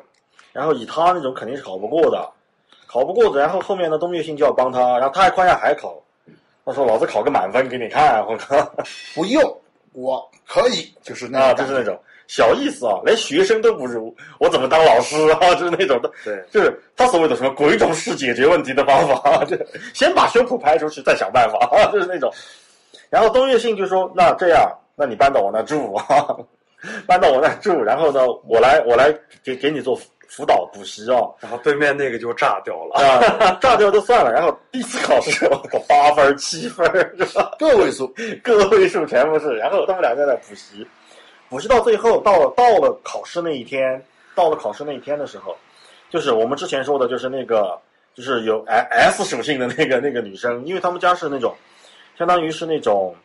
[0.52, 2.30] 然后以他那种肯定是考不过的，
[2.88, 6.04] 考不过的，然后后面的，东岳信就要帮他，然后他还夸下海口，
[6.66, 8.58] 他说老子考个满分给你看，我靠，
[9.16, 9.42] 不用，
[9.94, 11.98] 我可以，就是那，就是那种。
[12.28, 15.54] 小意思啊，连学生都不如，我怎么当老师啊？
[15.56, 19.58] 就是那种的，对，就是他所谓的什么鬼冢式解决问题的方法， 就
[19.94, 22.34] 先把胸脯拍出去，再想办法，就是那种。
[23.12, 26.36] 然后东岳信就说：“那这样，那你搬到我那住啊，
[27.06, 30.00] 搬到我那住，然后呢，我来，我来给给你做
[30.30, 34.32] 辅导补习哦。”然后对面那个就炸掉了啊，炸掉就算了。
[34.32, 36.86] 然后第一次考试，我靠八分、七分，
[37.18, 37.54] 是吧？
[37.60, 38.08] 个位数，
[38.42, 39.56] 个位数全部是。
[39.58, 40.88] 然后他们两个在补习。
[41.50, 44.02] 补习到最后，到了到了考试那一天，
[44.34, 45.54] 到了考试那一天的时候，
[46.10, 47.78] 就是我们之前说的，就是那个，
[48.16, 51.54] 就是有 S 属性的那个那个女生，因为他们家是那种，
[52.22, 53.16] 相当于是那种，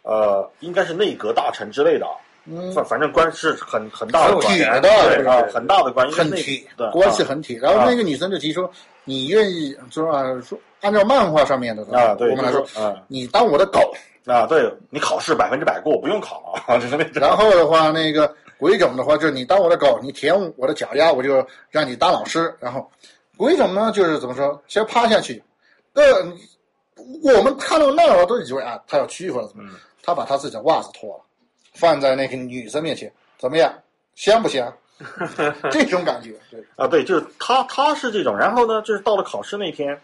[0.00, 2.06] 呃，应该是内阁大臣之类的，
[2.46, 7.58] 嗯，反反正关是很很大的关系的，啊，很大的关系，很铁，关系很铁。
[7.58, 8.66] 然后那个女生就提出，
[9.04, 13.92] 你愿意说啊，说按照漫画上面的啊，对我们来说，啊，你当我的狗。
[14.24, 17.22] 啊，对你考试百分之百过，不用考啊， 就是那种。
[17.22, 22.52] 然后的话，那个鬼冢的话，就是你当我的狗，你舔我的脚丫，我就让你当老师。
[22.58, 22.90] 然后
[23.36, 25.40] 鬼冢呢，就是怎么说，先趴下去。
[25.92, 26.02] 呃，
[27.22, 29.70] 我们看到那儿都以为啊，他要欺负了，怎么？
[30.02, 31.24] 他把他自己的袜子脱了，
[31.74, 33.72] 放在那个女生面前，怎么样？
[34.14, 34.72] 香不香？
[35.70, 38.36] 这种感觉，对啊，对，就是他，他是这种。
[38.36, 39.98] 然后呢，就是到了考试那天。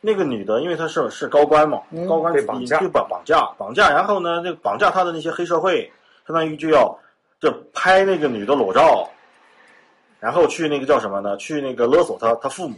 [0.00, 3.90] 那个女的，因为她是是高官嘛，高官被绑架，就绑绑架，绑架。
[3.90, 5.90] 然后呢，那个绑架她的那些黑社会，
[6.24, 6.96] 相当于就要
[7.40, 9.10] 就拍那个女的裸照，
[10.20, 11.36] 然后去那个叫什么呢？
[11.36, 12.76] 去那个勒索她她父母。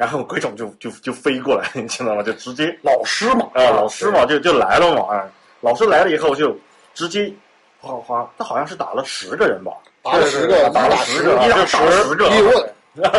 [0.00, 2.22] 然后鬼冢就就就飞过来， 你知道吗？
[2.22, 5.28] 就直接老师嘛，啊，老师嘛，就就来了嘛，啊，
[5.60, 6.56] 老师来了以后就
[6.94, 7.30] 直接，
[7.78, 9.72] 哗哗，他好像是打了十个人吧，
[10.02, 12.72] 打了十个，打了十个，打十个，一问。
[13.04, 13.12] 啊！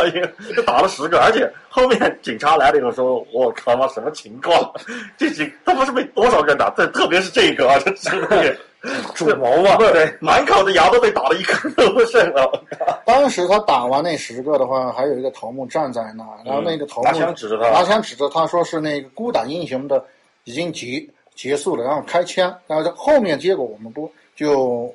[0.54, 4.70] 就 打了十个，而且后面警察来了以后说：“我靠妈，什么情况？
[5.18, 6.70] 这几他妈是被多少个人打？
[6.76, 8.60] 这特别是这个啊，这是
[9.14, 9.76] 主谋嘛？
[9.78, 12.66] 对，满口的牙都被打了一颗都不剩了。
[13.06, 20.04] 当时他打完那十个的话，还有一个头目站在那，然后那个头目拿枪指着他，拿枪指着他说是那个孤胆英雄的
[20.46, 24.94] 已经结结束了，然后开枪，然后后面结果我们不就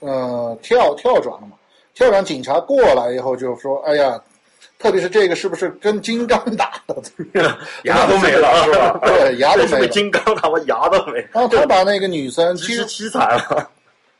[0.00, 1.52] 呃跳跳转了嘛？”
[1.94, 4.20] 跳转警察过来以后就说：“哎呀，
[4.78, 6.94] 特别是这个是不是跟金刚打的？
[7.84, 9.00] 牙都没了是吧？
[9.04, 9.88] 对，牙都没了。
[9.88, 11.18] 金刚他妈牙都没。
[11.32, 13.68] 然后他把那个女生其实凄惨了，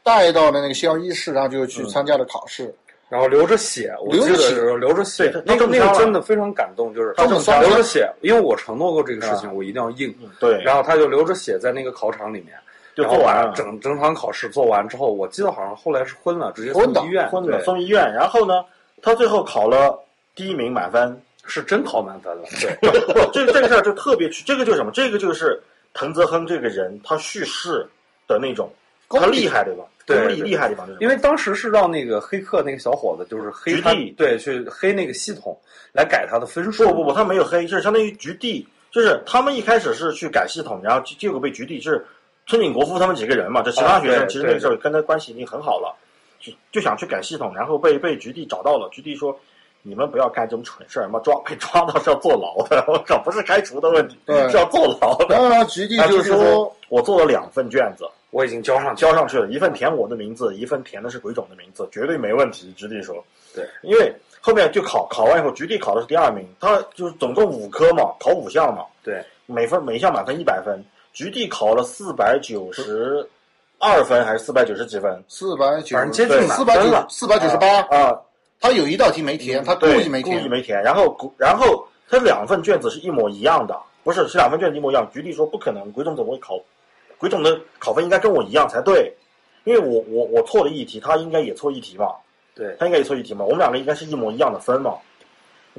[0.03, 2.75] 带到了那个校医室，然后就去参加了考试，
[3.09, 5.43] 然后流着血，流着血，流着血。
[5.47, 7.25] 那个那个真的非常感动，就是他
[7.61, 10.13] 流着血，因为我承诺过这个事情，我一定要应。
[10.41, 12.55] 对，然后他就流着血在那个考场里面。”
[12.99, 18.13] 就做完了，整整场考试做完之后，我记得好像后来是昏了，直接送医院，昏了送医院。
[18.13, 18.65] 然后呢，
[19.01, 19.97] 他最后考了
[20.39, 22.45] 第一名，满分，是真考满分了。
[22.63, 24.93] 对，不，这这个事儿就特别去，这个就是什么？
[24.93, 25.61] 这个就是
[25.93, 27.85] 藤泽亨这个人他叙事
[28.29, 28.71] 的那种，
[29.09, 29.85] 他厉害对吧？
[30.07, 30.89] 功力厉害地方。
[31.01, 35.59] 因为当时是让那个黑客那个小伙子就是黑他，对，去黑那个系统
[35.93, 36.89] 来改他的分数。
[36.89, 42.07] 不不不，他没有黑，就是相当于局地，就是他们一开始是去改系统，然后结果被局地就是。
[42.51, 45.95] 村井国夫他们几个人嘛，这其他学生其实那个时候跟他关系已经很好了，
[46.41, 48.89] 就就想去改系统，然后被被局地找到了。
[48.91, 49.39] 局地说
[49.83, 63.25] ：“你们不要干这种蠢事儿，妈抓被抓到是要坐牢的，我靠，不是开除的问题，是要坐牢的。”然后局地就说：“我做了两份卷子，我已经交上交上去了，一份填我的名字，一份填的是鬼冢的名字，绝对没问题。”局地说
[63.55, 70.79] ：“对，因为后面就考考完以后，局地考的是第二名，他就是总共五科嘛，考五项嘛，对，每分每项满分一百分。”
[71.15, 73.27] 局地考了四百九十
[73.79, 75.25] 二分还是四百九十几分？
[75.27, 78.17] 四百九，反正接近四百九，四百九十八啊。
[78.61, 80.83] 他有一道题没填，他故意没填，故意没填。
[80.83, 85.09] 然后，然后他两份卷子是一模一样的，不是是两份卷子一模一样。
[85.13, 86.59] 局地说不可能，鬼冢怎么会考？
[87.19, 89.13] 鬼冢的考分应该跟我一样才对，
[89.65, 92.15] 因为我我我错了一题，他应该也错一题嘛。
[92.55, 93.45] 对，他应该也错一题嘛。
[93.45, 94.95] 我们两个应该是一模一样的分嘛。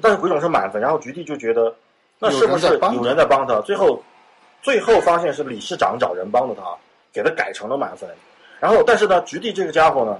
[0.01, 1.75] 但是鬼冢是满分，然后局地就觉得
[2.19, 3.59] 那是不是有人在帮他？
[3.61, 4.01] 最后
[4.61, 6.61] 最后发现是理事长找人帮的他，
[7.11, 8.09] 给他改成了满分。
[8.61, 10.17] 然后但是呢，局地这个家伙呢，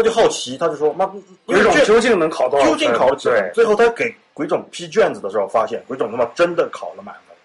[0.00, 1.04] 他就好奇，他就说：“妈，
[1.44, 2.66] 鬼冢究竟能考多少？
[2.66, 7.36] 究竟考了几分？”最后他给鬼冢批卷子的时候，发现鬼冢他妈真的考了满分。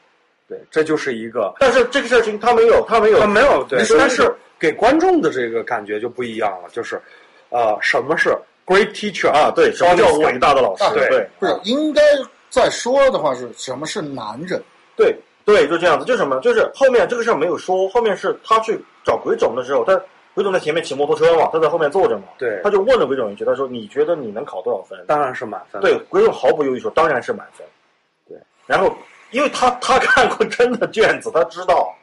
[0.48, 1.54] 对，这就是一个。
[1.60, 3.64] 但是这个事情他没有，他没有，他没有。
[3.66, 7.02] 对，但是给观众的这个感觉就不一样了，就是，
[7.50, 8.30] 呃，什么是
[8.66, 9.52] great teacher 啊？
[9.54, 10.84] 对，什么叫伟大的老师？
[11.10, 12.02] 对，不是应该
[12.50, 14.62] 再说的话是什么是男人？
[14.96, 20.00] 对，对，就这样子，就什么，就是后面这个事儿没有说，后面是他去找鬼冢的时候，他
[20.36, 25.82] 鬼冢在前面骑摩托车嘛，他在后面坐着嘛，对，他就问了鬼冢一句，他说：“你觉得你能考多少分？”当然是满分。
[25.82, 27.66] 对，鬼冢毫不犹豫说：“当然是满分。”
[28.30, 28.96] 对，然后。
[29.32, 31.94] 因为他他看过真的卷子，他知道，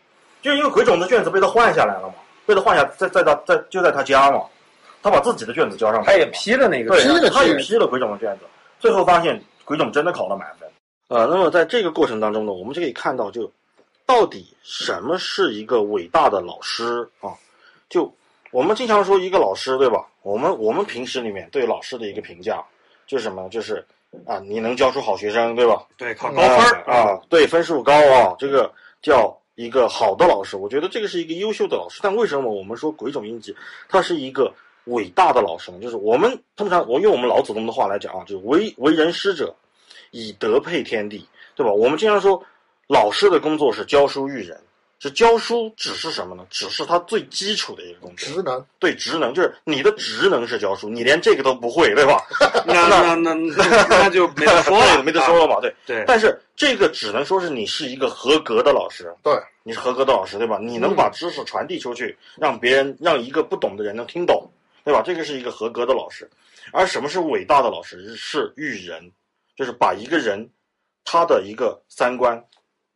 [0.42, 2.14] 就因为鬼冢的卷子被他换下来了嘛，
[2.44, 4.42] 被他换下在在他在就在他家嘛，
[5.02, 8.44] 他把自己的卷子交上去，他也批了那个，对，他也批了鬼冢的卷子，
[8.80, 10.68] 最后发现鬼冢真的考了满分。
[11.08, 13.50] 呃，那么在这个过程当中呢，我们就可以看到，就
[14.04, 17.30] 到底什么是一个伟大的老师啊？
[17.88, 18.12] 就
[18.52, 20.06] 我们经常说一个老师，对吧？
[20.22, 22.62] 我们我们平时里面对老师的一个评价
[23.08, 23.48] 就是什么？
[23.48, 23.84] 就是。
[24.26, 25.86] 啊，你能教出好学生，对吧？
[25.96, 30.58] 对，考高分啊，对，分数高啊，这个叫一个好的老师。
[30.58, 32.00] 我觉得这个是一个优秀的老师。
[32.02, 33.56] 但为什么我们说鬼冢英吉
[33.88, 34.52] 他是一个
[34.84, 35.78] 伟大的老师呢？
[35.80, 39.54] 就是我们通常我用我们老祖宗的话来讲啊，就是为为人师者，
[40.10, 41.26] 以德配天地，
[41.56, 41.72] 对吧？
[41.72, 42.44] 我们经常说，
[42.88, 44.60] 老师的工作是教书育人。
[45.02, 46.46] 是教书只是什么呢？
[46.48, 48.28] 只是他最基础的一个工作。
[48.28, 52.24] 职能对职能就是你的职能是教书，你连这个都不会，对吧？
[52.64, 55.60] 那那那那就没得说了， 没得说了嘛。
[55.60, 56.04] 对对。
[56.06, 59.12] 但是这个只能说是你是一个合格的老师。
[59.24, 60.56] 对，你是合格的老师，对吧？
[60.62, 64.48] 你能把知识传递出去，让别人让一个不懂的人能听懂，
[64.84, 65.02] 对吧？
[65.04, 66.30] 这个是一个合格的老师。
[66.70, 68.14] 而什么是伟大的老师？
[68.14, 69.10] 是育人，
[69.56, 70.48] 就是把一个人
[71.04, 72.40] 他的一个三观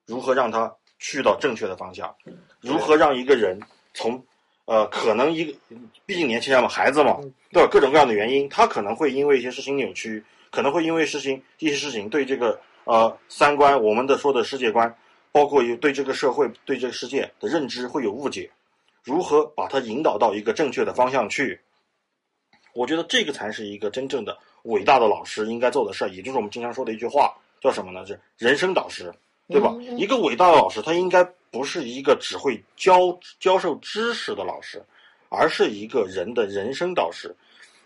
[0.07, 0.73] 如何让他。
[0.99, 2.15] 去到正确的方向，
[2.61, 3.61] 如何让一个人
[3.95, 4.25] 从，
[4.65, 5.55] 呃，可能一个，
[6.05, 7.21] 毕竟年轻人嘛，孩子嘛，
[7.51, 7.69] 对吧？
[7.71, 14.97] 各种各样的原因，他可能会因为一些事情扭曲，可能会因为事情一些事情对这个呃三观，我们的说的世界观，
[15.33, 18.51] 包括有对这个社会、对这个世界的认知会有误解，
[19.05, 21.61] 如何把他引导到一个正确的方向去？
[22.75, 28.05] 我觉得这个才是一个真正的伟大的老师应该做的事儿，也就是我们经常说的一句话，叫什么呢？
[28.07, 29.13] 是人生导师。
[29.49, 29.75] 对吧？
[29.97, 32.99] 一个伟大的老师，他应该不是一个只会教
[33.39, 34.83] 教授知识的老师，
[35.29, 37.35] 而是一个人的人生导师，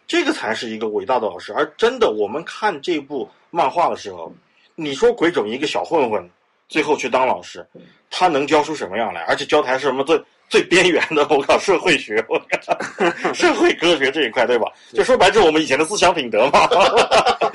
[0.07, 1.53] 这个才是一个伟大的老师。
[1.53, 4.33] 而真的，我们看这部漫画的时候，
[4.75, 6.29] 你说鬼冢一个小混混，
[6.69, 7.67] 最后去当老师，
[8.11, 9.23] 他能教出什么样来？
[9.23, 10.21] 而且教台是什么最？
[10.51, 12.37] 最边缘的，我靠，社会学，我
[12.67, 14.67] 靠，社会科学这一块，对吧？
[14.93, 16.67] 就说白，就是我们以前的思想品德嘛。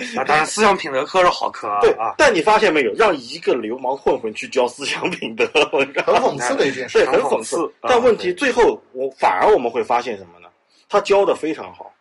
[0.17, 1.79] 啊，当然，思想品德课是好课啊。
[1.81, 7.71] 对啊，但你发现没有，让一个流氓混混去教思想品德， 很讽刺的一件事，对，很讽刺。
[7.81, 10.47] 但问题最后，我反而我们会发现什么呢？
[10.89, 11.91] 他教的非常好，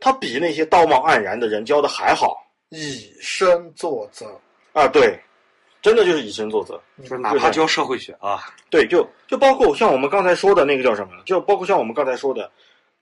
[0.00, 2.40] 他比那些道貌岸然的人教的还好。
[2.70, 4.26] 以身作则
[4.72, 5.18] 啊，对。
[5.80, 8.40] 真的就是以身作则，就是哪怕教社会学啊，
[8.70, 12.50] 对，就就包括像我们刚才说的那个叫什么，就包括像我们刚才说的，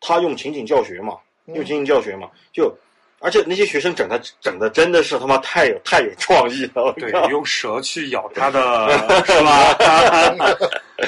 [0.01, 1.17] 他用情景教学嘛，
[1.47, 2.77] 用情景教学嘛，就
[3.23, 8.91] 而且那些学生整的整的真的是他妈太有太有创意了，对，用蛇去咬他的，
[9.25, 9.77] 是吧？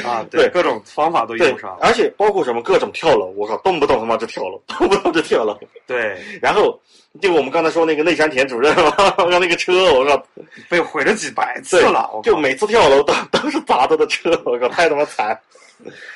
[0.08, 6.80] 啊，对，各种方法都用上了，而且包括什么各种跳楼，我靠，动不动他妈就跳楼，动不动就跳楼，对，然后。
[7.22, 8.92] 就我们刚才说那个内山田主任嘛，
[9.30, 10.20] 让那个车，我靠，
[10.68, 12.10] 被毁了几百次了。
[12.24, 15.40] 就每次跳楼都都是砸他的车，我靠，太他妈惨。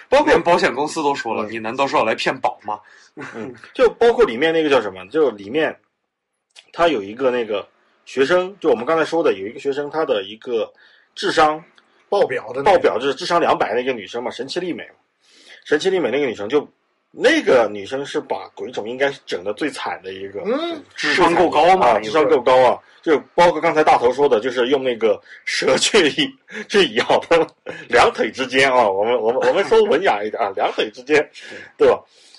[0.09, 2.81] 包括保险公司都说了，你难道是要来骗保吗？
[3.37, 5.07] 嗯，就包括里面那个叫什么？
[5.07, 5.73] 就里面
[6.73, 7.67] 他有一个那个
[8.05, 10.73] 学生，就我们刚才说的有一个学生，他的一个
[11.15, 11.63] 智商
[12.09, 14.89] 爆表的爆表就是智商两百那个女生嘛，神奇丽美
[15.65, 16.69] 神奇丽美那个女生就。
[17.11, 21.99] 那个女生是把鬼冢应该是整的最惨的一个，嗯，智商够高嘛？
[22.01, 22.79] 智商够高啊！
[23.01, 25.99] 就包括刚才大头说的，就是用那个蛇去
[26.69, 27.47] 去咬他
[27.89, 28.87] 两腿之间啊！
[28.87, 31.27] 我们我们我们说文雅一点啊，两腿之间，
[31.79, 31.99] 对吧？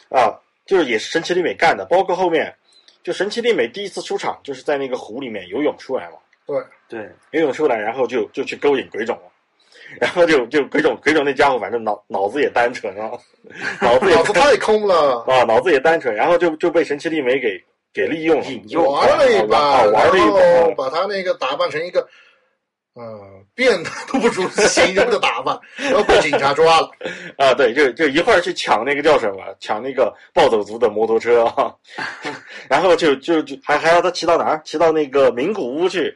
[0.09, 1.83] 啊，就是也是神奇丽美干的。
[1.85, 2.55] 包括后面，
[3.09, 6.17] 就神奇丽美第一次出场，就是在那个湖里面游泳出来嘛。
[6.45, 9.17] 对对，游泳出来，然后就就去勾引鬼冢。
[9.99, 13.09] 然后就就鬼冢鬼冢那家伙，反正脑脑子也单纯啊，
[13.81, 17.59] 脑子脑子太空了啊，脑子也单纯，然后就就被神奇丽美给
[17.91, 22.07] 给利用了，引诱玩了一把，玩了一把把他那个打扮成一个
[23.01, 26.91] 嗯，变的都不如形容的打扮，然后被警察抓了。
[27.37, 31.73] 啊，对，就就一会儿去抢那个叫什么，抢那个暴走族的摩托车啊，
[32.67, 34.61] 然后就就就还还要他骑到哪儿？
[34.65, 36.13] 骑到那个名古屋去，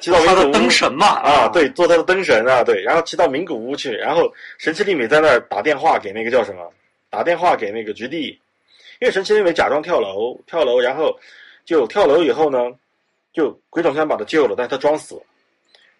[0.00, 6.70] 骑到他的灯神嘛啊，对，做他的灯神啊，对，然后骑到名古屋去，然后神奇丽美在那儿打电话给那个叫什么？
[7.08, 8.38] 打电话给那个菊地，
[9.00, 11.18] 因为神奇丽美假装跳楼，跳楼，然后
[11.64, 12.58] 就跳楼以后呢，
[13.32, 15.18] 就鬼冢想把他救了，但是他装死。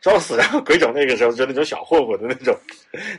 [0.01, 2.57] 装死，然后鬼冢那个时候就那种小混混的那种，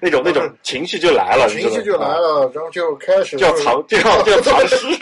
[0.02, 4.88] 那种那种情绪就来了，情绪就来了，然后就开始就要藏，就要就要藏尸。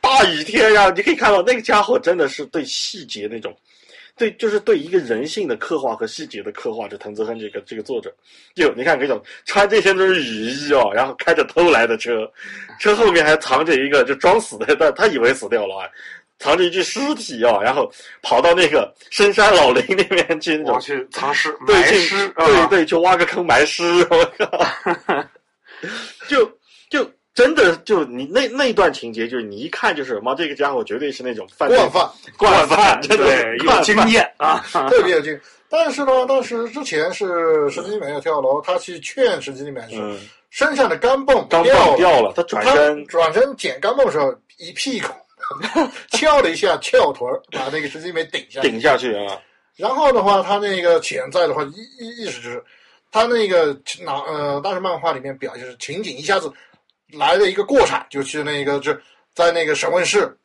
[0.00, 3.56] 大雨天呀，你可以看到那个家伙真的是对细节那种，
[4.16, 6.88] 对，就是对一个人性的刻画和细节的刻画。
[6.88, 8.12] 就藤泽亨这个这个作者，
[8.56, 12.28] 就你看鬼冢穿这些都是雨衣哦，然后开着偷来的车，
[12.80, 15.86] 车后面还藏着一个就装死的，但他以为死掉了啊。
[16.38, 17.90] 藏着一具尸体啊，然后
[18.22, 25.24] 跑到那个深山老林里面去，我去藏尸埋尸，对对，去挖个坑埋尸，我靠！
[26.28, 26.50] 就
[26.90, 35.40] 就真的就你那那段情节，就是你一看就是妈，这个家伙绝对是那种惯犯，惯犯，对，有经验啊， 特别有经验。
[35.68, 39.96] 但是呢，当时之前是神经病要跳楼，他去劝神经里面是
[40.50, 45.08] 身上的钢镚钢镚掉了，他转身转身捡钢镚的时候一屁股。
[46.10, 49.40] 翘了一下翘臀把那个神经美顶下顶下去啊。
[49.76, 52.64] 然后的话，他那个潜在的话意意意思就是，
[53.12, 56.52] 他那个脑呃，当时漫画里面表现是情景一下子
[57.12, 58.92] 来了一个过场，就去那个就
[59.34, 60.36] 在那个审问室，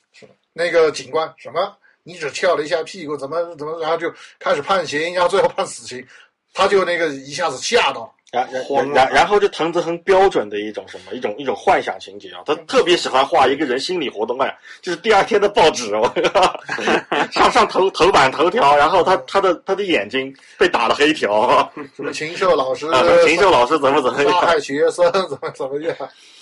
[0.53, 6.05] 那个警官什么，你只翘了一下屁股，怎么怎么，然后就开始判刑，然后最后判死刑，
[6.53, 8.13] 他就那个一下子吓到。
[8.33, 16.11] 然然然然后就藤子很标准的一种什么一种一种幻想情节啊，他特别喜欢画一个人心理活动啊，就是第二天的报纸哦，
[17.31, 22.87] 上上头头版头条，然后他他的他的眼睛被打了黑条，什么禽兽老师，
[23.23, 25.95] 禽兽老师怎么怎么样，杀害学生怎么怎么样，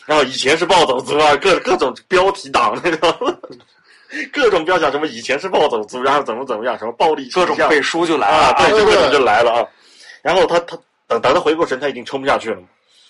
[0.06, 3.38] 然后以前是暴走族啊，各各种标题党那种，
[4.32, 9.68] 各种标题什么以前是暴走族，然后怎么怎么样，什么暴力，各种背书就来了，对，各种就来了啊，
[10.22, 10.80] 然后他他。
[11.12, 12.68] 等等他回过神，他已经冲不下去了嘛，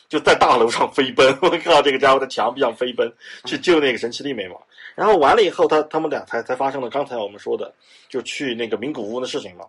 [0.09, 1.27] 就在大楼上飞奔。
[1.39, 3.13] 我靠，这个家伙在墙壁上飞奔
[3.45, 4.55] 去救那个神奇丽美嘛。
[4.95, 7.71] 然后完了以后，他他们俩才才发生了刚才我们说的，
[8.09, 9.65] 就去那个名古屋的事情嘛。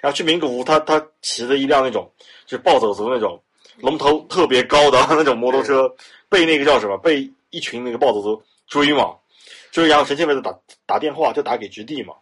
[0.00, 2.10] 然后去名古屋，他他骑着一辆那种
[2.44, 3.40] 就是暴走族那种
[3.78, 5.88] 龙头特别高的那种摩托车，
[6.28, 6.98] 被那个叫什么？
[6.98, 9.14] 被一群那个暴走族追嘛。
[9.70, 10.52] 就是，然后神奇美子打
[10.86, 12.14] 打电话就打给菊地嘛，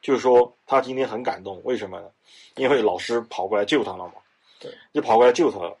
[0.00, 2.06] 就是说他今天很感动，为什么呢？
[2.54, 4.12] 因为老师跑过来救他了嘛。
[4.60, 5.76] 对，就跑过来救他了，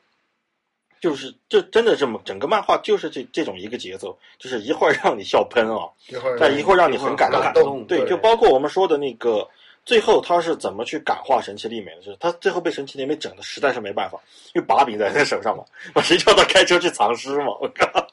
[1.00, 7.84] 就是这真的这么整个漫画就是这这种一个节奏，就是一会儿让你笑喷啊，一会但一会儿让你很感动。
[7.86, 9.46] 对，就包括我们说的那个
[9.84, 14.18] 最后他是怎么去感化神奇丽美的，就是他最后被神奇丽美整的实在是没办法，
[14.54, 15.64] 因为把柄在他手上嘛，
[15.94, 18.06] 我 谁叫他开车去藏尸嘛，我靠，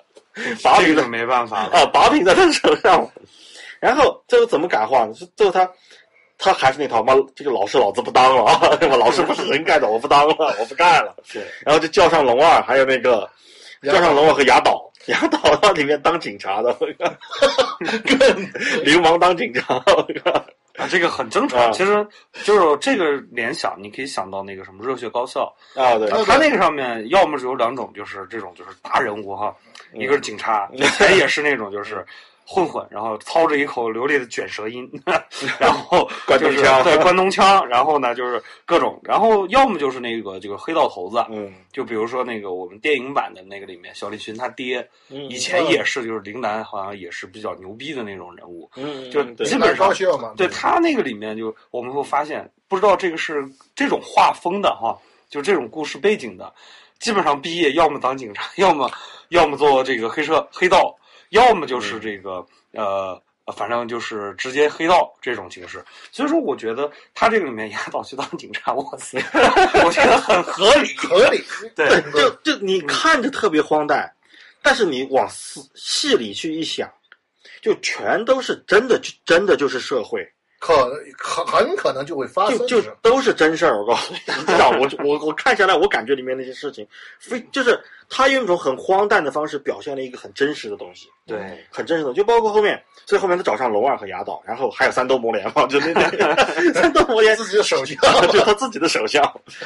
[0.63, 3.09] 把柄没办法啊，把柄在他手上，
[3.79, 5.13] 然后最后怎么感化呢？
[5.13, 5.69] 是最后他。
[6.37, 8.75] 他还是那套妈，这个老师老子不当了啊！
[8.75, 8.95] 对吧？
[8.95, 11.15] 老师不是人干的，我不当了，我不干了。
[11.33, 13.27] 对，然后就叫上龙二，还有那个
[13.81, 16.77] 叫上龙二和牙岛，牙岛到里面当警察的，
[18.85, 19.77] 流氓当警察，
[20.77, 21.73] 啊，这个很正常。
[21.73, 22.07] 其实
[22.43, 29.55] 就是这个联想，你可以想到那个什么热血高校啊，对，他那个上面要么是有两种，就是这种就是大人物哈，
[29.93, 32.05] 一个是警察， 以前也是那种就是。
[32.49, 34.89] 混混，然后操着一口流利的卷舌音，
[35.59, 49.93] 然后就是对关东腔，然后呢就是各种，然后要么就是那个这个黑道头子，嗯，就比如说那个我们电影版的那个里面，小栗旬他爹，以前也是就是陵南好像也是比较牛逼的那种人物，嗯，就基本上
[50.37, 53.45] 对他那个里面就我们会发现，不知道这个是
[53.75, 54.97] 这种画风的哈，
[55.29, 56.53] 就这种故事背景的，
[56.97, 58.89] 基本上毕业要么当警察，要么
[59.29, 60.96] 要么做这个黑社黑道。
[61.29, 63.21] 要么就是这个呃，
[63.55, 69.17] 反正就是直接黑道这种形式，所以说我觉得他这个里面压倒去当警察，哇塞，
[69.85, 71.43] 我觉得很合理，合理。
[71.75, 74.13] 对，就就你看着特别荒诞，
[74.61, 76.91] 但是你往细细里去一想，
[77.61, 80.29] 就全都是真的，就真的就是社会。
[80.59, 83.77] 可很很可能就会发生，就就都是真事儿。
[83.79, 86.85] 我告诉你， 你知道，我我我看下来，我感觉里面那些事情，
[87.19, 87.79] 非 就是
[88.09, 96.43] 他用一种很荒诞的方式表现了一个很真实的东西，对，很真实的，就包括后面最后面他找上龙二和牙岛，然后还有三多魔莲嘛，就那那
[96.73, 97.95] 三多魔莲自己的手下，
[98.31, 99.21] 就他自己的手下，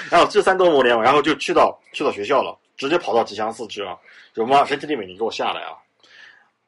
[0.10, 3.98] 然后这三多魔莲嘛，然后就去到去到学校了，直接跑到吉祥寺去了，
[4.34, 4.66] 就妈？
[4.66, 5.72] 神奇弟妹，你给我下来啊，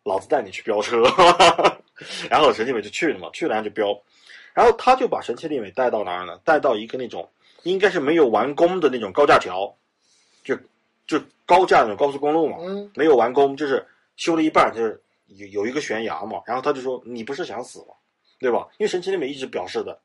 [0.03, 1.03] 老子带你去飙车，
[2.29, 3.87] 然后神奇美就去了嘛，去了然后就飙。
[4.53, 6.39] 然后他就把神奇丽美带到哪儿呢？
[6.43, 7.29] 带到一个那种
[7.63, 9.73] 应该是没有完工的那种高架桥，
[10.43, 10.55] 就
[11.07, 13.85] 就高架那种高速公路嘛，嗯，没有完工，就是
[14.15, 16.41] 修了一半，就是有有一个悬崖嘛。
[16.45, 17.93] 然后他就说：“你不是想死吗？
[18.39, 19.97] 对吧？”因为神奇丽美一直表示的，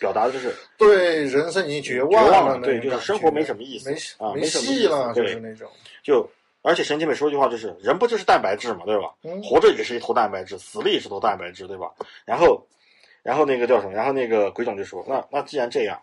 [0.00, 5.70] 表达的就是对人生已经绝绝望望了，对，就是生活没什么意思没啊，没戏了，就是那种。
[6.02, 6.28] 就
[6.62, 9.14] 而且神奇美说一句话就是：人不就是蛋白质嘛，对吧？
[9.22, 11.90] 嗯活着也是一坨蛋白质，死了也是坨蛋白质，对吧？
[12.24, 12.64] 然后，
[13.22, 13.92] 然后那个叫什么？
[13.92, 16.00] 然后那个鬼冢就说：“那那既然这样，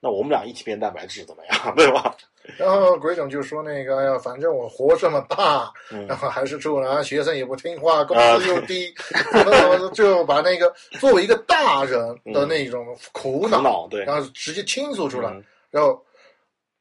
[0.00, 1.74] 那我们俩一起变蛋白质怎么样？
[1.76, 2.14] 对吧
[2.56, 8.92] 然后鬼冢就说那个，哎呀，反正我活这么大，嗯然后还是处男，学生也不听话，工啊资又低，
[9.32, 12.00] 然后就把那个作为一个大人
[12.32, 16.02] 的那种苦？”恼，苦恼对，然后直接倾诉出来，嗯然后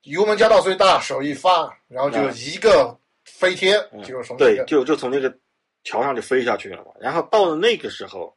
[0.03, 5.31] 油门加到最大，手一发，然后就嗯一个飞天，嗯就是从那对，就就从那个
[5.83, 6.91] 桥上就飞下去了嘛。
[6.99, 8.33] 然后到了那个时候，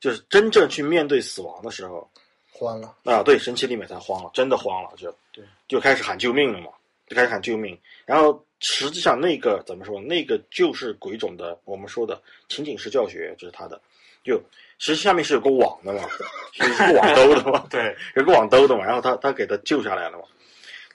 [0.00, 2.08] 就是真正去面对死亡的时候
[2.52, 2.94] 慌了。
[3.04, 6.70] 啊，对，神奇丽美才慌了，真的慌了，就对就开始喊救命了嘛，
[7.06, 7.78] 就开始喊救命。
[8.04, 10.00] 然后实际上那个怎么说？
[10.00, 13.80] 那个就是鬼冢的我们说的情景式教学，就是他的。
[14.24, 14.38] 就
[14.78, 16.06] 实际下面是有个网的嘛，
[16.52, 20.24] 是一个网兜的嘛， 对，有个网兜的嘛，然后他他给他救下来了嘛，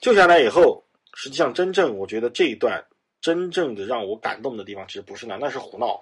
[0.01, 0.84] 救下来以后，
[1.16, 2.84] 实际上真正我觉得这一段
[3.22, 5.99] 真正的让我感动的地方，其实不是那，那是胡闹，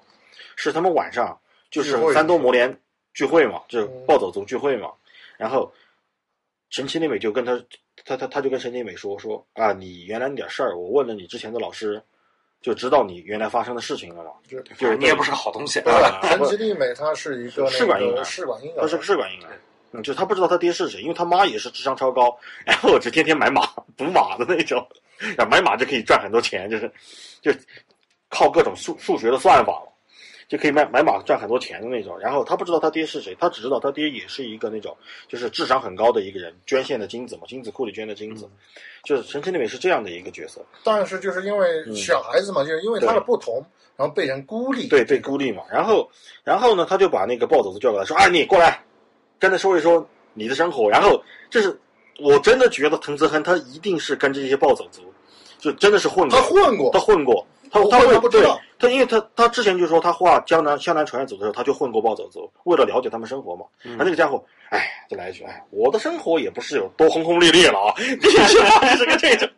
[0.58, 1.39] 是他们晚上
[1.70, 2.76] 就是三多魔联
[3.14, 4.91] 聚会嘛，就暴走族聚会嘛，
[5.38, 5.72] 然后
[6.70, 7.62] 神奇丽美就跟他
[8.05, 12.01] 他他他就跟神奇丽美说说啊，你原来那点事儿，我问了你之前的老师，
[12.62, 15.82] 就知道你原来发生的事情了嘛，就就是你也不是个好东西。
[16.24, 19.59] 神奇丽美她是一个试管婴儿试管婴儿，他是个试管婴儿。
[19.93, 22.34] 嗯，就他不知道他爹是谁，因为他妈也是智商超高，
[22.66, 23.66] 然后就天天买马
[23.97, 24.88] 赌马的那种，
[25.49, 26.89] 买马就可以赚很多钱，就是
[27.41, 27.51] 就
[28.30, 29.91] 靠各种数数学的算法嘛，
[30.52, 32.20] 就可以买买马赚很多钱的那种。
[32.20, 34.97] 然后他不知道他爹是谁，他只知道他爹也是一个那种
[35.30, 38.49] 就是智商很高的一个人，捐献的精子嘛，精子库里捐的精子，
[39.06, 44.89] 就是神奇丽美是这样的一个角色，但是就是因为小孩子嘛，就是因为他的不同，然后被人孤立。
[44.89, 45.64] 对，被孤立嘛。
[45.72, 46.10] 然后
[46.43, 48.84] 然后呢，他就把那个暴走族叫过来说：“啊，你过来，
[49.39, 51.80] 跟他说一说你的生活。”然后就是
[52.20, 55.02] 我真的觉得滕泽亨他一定是跟这些暴走族，
[55.60, 63.65] 就真的是混过，他混过他，混过，他他会对他不知道他，因为他他之前就说他画江南湘南船员组的时候，他就混过暴走族，为了了解他们生活嘛。
[63.84, 68.30] 嗯他那个家伙，哎，就来一句，哎，我的生活也不是有多轰轰烈烈了啊， 你
[68.97, 69.49] 是个这种，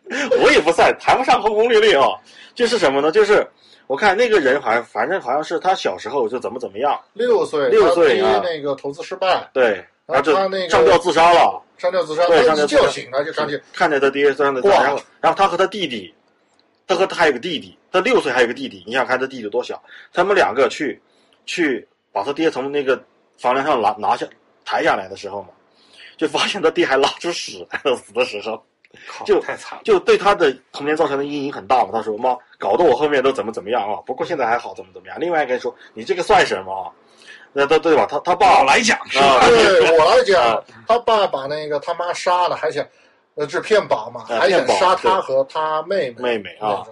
[0.42, 2.06] 我也不算谈不上轰轰烈烈啊，
[2.54, 3.10] 就是什么呢？
[3.10, 3.46] 就是
[3.86, 11.60] 我看那个人好像反正好像是他小时候就怎么怎么样，六岁，六岁那个投资失败，对，然后就他那个上吊自杀了。
[11.76, 16.14] 上吊自杀，对上吊自杀觉醒了就上去看着他爹这样的，哇然后然后他和他弟弟，
[16.86, 19.82] 他和他还有个弟弟，他六岁还有个弟弟，你想想看他弟弟多小，
[20.12, 21.00] 他们两个去
[21.46, 23.02] 去把他爹从那个
[23.38, 24.26] 房梁上拿拿下
[24.64, 25.48] 抬下来的时候嘛，
[26.16, 28.62] 就发现他爹还拉出屎来了，死的时候
[29.24, 29.82] 就太惨了。
[29.84, 31.90] 就对他的童年造成的阴影很大嘛。
[31.92, 35.16] 他说妈，搞得我后面都怎么怎么样啊，不过现在还好，怎么怎么样。
[35.18, 36.92] 另外一个人说你这个算什么啊？
[37.56, 38.04] 那都对吧？
[38.10, 39.46] 他他爸我来讲是啊吧？
[39.48, 42.84] 对我来讲啊，他爸把那个他妈杀了，还想
[43.34, 46.84] 呃是骗保嘛，啊还想杀他和他妹妹妹妹啊。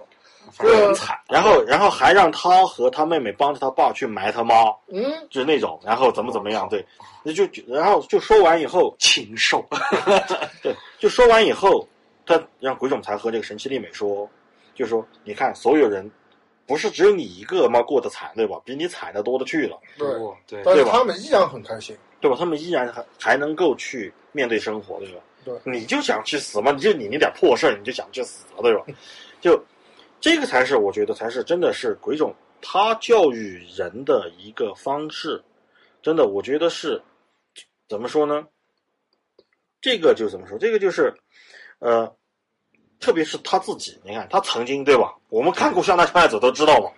[0.51, 1.17] 反正很惨。
[1.29, 4.55] 然后然后还让他和他妹妹帮着他爸去埋他妈。
[4.87, 6.85] 嗯，就是那种，然后怎么怎么样，对，
[7.23, 9.65] 那就就然后就说完以后，禽兽，
[10.61, 11.87] 对，就说完以后，
[12.25, 14.29] 他让鬼冢才和这个神奇丽美说，
[14.75, 16.11] 就说你看，所有人
[16.67, 18.57] 不是只有你一个妈过得惨，对吧？
[18.63, 21.97] 比你惨的多的去了，对，哦对但是对吧他们依然很开心。
[22.21, 22.37] 对吧？
[22.39, 25.19] 他们依然还还能够去面对生活，对吧？
[25.45, 26.71] 对你就想去死吗？
[26.71, 28.83] 你就你那点破事儿，你就想去死了，对吧？
[29.41, 29.61] 就
[30.21, 35.43] 这个才是我觉得才是真的是鬼冢他教育人的一个方式，
[36.01, 37.01] 真的，我觉得是
[37.89, 38.43] 怎么说呢？
[39.81, 40.57] 这个就怎么说？
[40.57, 41.13] 这个就是，
[41.79, 42.09] 呃，
[43.01, 45.13] 特别是他自己，你看他曾经对吧？
[45.27, 46.89] 我们看过《向南传爱组》都知道嘛，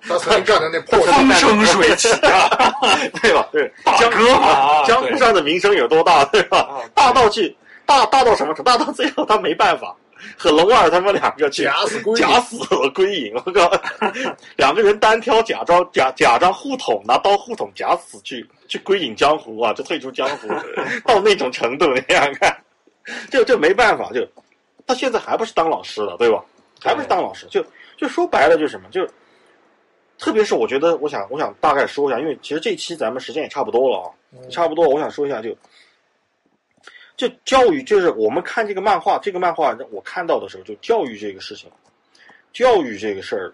[0.00, 2.50] 他曾经干的那破事，风生水起啊！
[3.22, 3.48] 对吧？
[3.52, 6.58] 对，大江哥嘛，江湖上的名声有多大，对吧？
[6.58, 8.70] 啊大到去大大到什么程度？
[8.70, 9.94] 大到最后他没办法，
[10.36, 13.70] 和龙二他们两个去假死归隐假死了归隐，我靠！
[14.56, 20.48] 两个人单挑，假装假假装护捅，拿刀护捅，假死去去归隐江湖啊，就退出江湖，
[21.04, 22.56] 到那种程度，你想想看，
[23.30, 24.26] 这这没办法，就
[24.86, 26.42] 他现在还不是当老师了，对吧？
[26.80, 27.64] 还不是当老师，就
[27.96, 29.06] 就说白了就是什么，就
[30.18, 35.50] 特别是我觉得，我想我想大概说一下，因为其实这期咱们时间也差不多了啊，嗯差不多，我想说一下就。
[35.50, 35.56] 就
[37.44, 41.70] 教育，就是我们看这个漫画，这个漫画我看到的时候，就教育这个事情，
[42.52, 43.52] 教育这个事儿，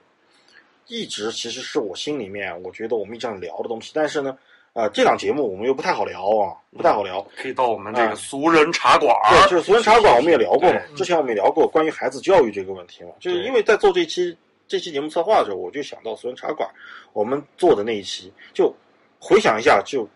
[0.87, 3.93] 一直其实是我心里面，我觉得我们一直想聊的东西。
[3.95, 4.37] 但是呢，
[4.73, 9.15] 啊，这档节目我们又不太好聊啊，不太好聊，可以到我们这个俗人茶馆。
[9.31, 10.81] 对，就是俗人茶馆，我们也聊过嘛。
[10.97, 13.11] 之前我们也聊过关于孩子教育这个问题嘛。
[13.21, 16.69] 就是因为在做这期这期节目策划的时候，我就想到俗人茶馆，
[17.13, 18.75] 我们做的那一期，就
[19.19, 20.09] 回想一下，就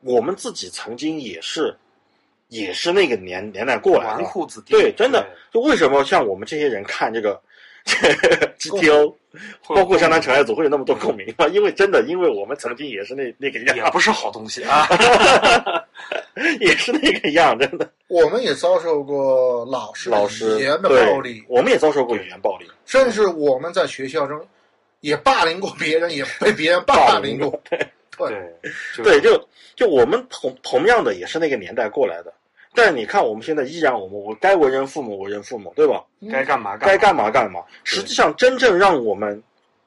[0.00, 1.74] 我们自己曾经也是，
[2.60, 4.22] 也是那个年年代过来的。
[4.22, 4.72] 纨绔子弟。
[4.72, 7.40] 对，真的，就为什么像我们这些人看这个。
[8.60, 9.12] GTO，
[9.66, 11.48] 包括《湘南城爱组》会有那么多共鸣啊？
[11.48, 14.86] 因为真的，因为我们曾经也是那那个样，也不是好东西啊，
[16.60, 17.90] 也是那个样，真的。
[18.06, 24.40] 我们也遭受过老师老师语言的暴力，我们也遭受过语言暴力，甚至我们在学校中
[25.00, 27.60] 也霸凌过别人，也被别人霸凌过。
[28.16, 28.30] 对
[29.02, 32.32] 对，就就我们同同样的也是那个年代过来的。
[32.74, 36.04] 但是你看，我们现在依然，我们我该为人父母为人父母，对吧？
[36.30, 37.62] 该干嘛该干嘛干嘛。
[37.84, 39.42] 实际上，真正让我们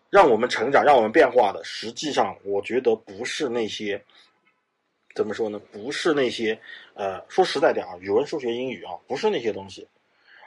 [0.09, 3.99] 让我们成长、让我们变化的，实际上我觉得不是那些
[5.15, 5.59] 怎么说呢？
[5.71, 6.57] 不是那些
[6.93, 9.87] 呃，说实在点啊，语文、数学、英语啊，不是那些东西，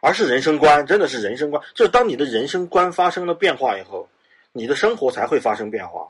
[0.01, 1.61] 而是人生观，真的是人生观。
[1.74, 4.09] 就是当你的人生观发生了变化以后，
[4.53, 6.09] 你的生活才会发生变化。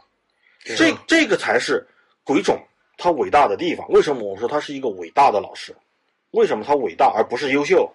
[0.63, 1.87] 这这个才是
[2.23, 2.59] 鬼冢
[2.99, 3.89] 他伟大的地方。
[3.89, 5.75] 为什么我说他是一个伟大的老师？
[6.33, 7.91] 为什么他伟大而不是优秀，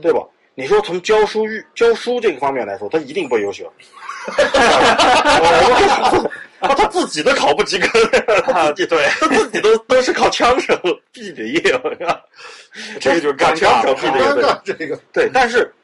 [0.00, 0.20] 对吧？
[0.54, 3.72] 你说从教书育教书这个方面来说，他一定不优秀。
[6.60, 7.88] 他他自己都考不及格，
[8.86, 10.72] 对，他自己都都是靠枪手
[11.10, 11.60] 毕的业，
[13.00, 14.26] 这个就是干枪手毕的业。
[14.64, 15.74] 这个对，但是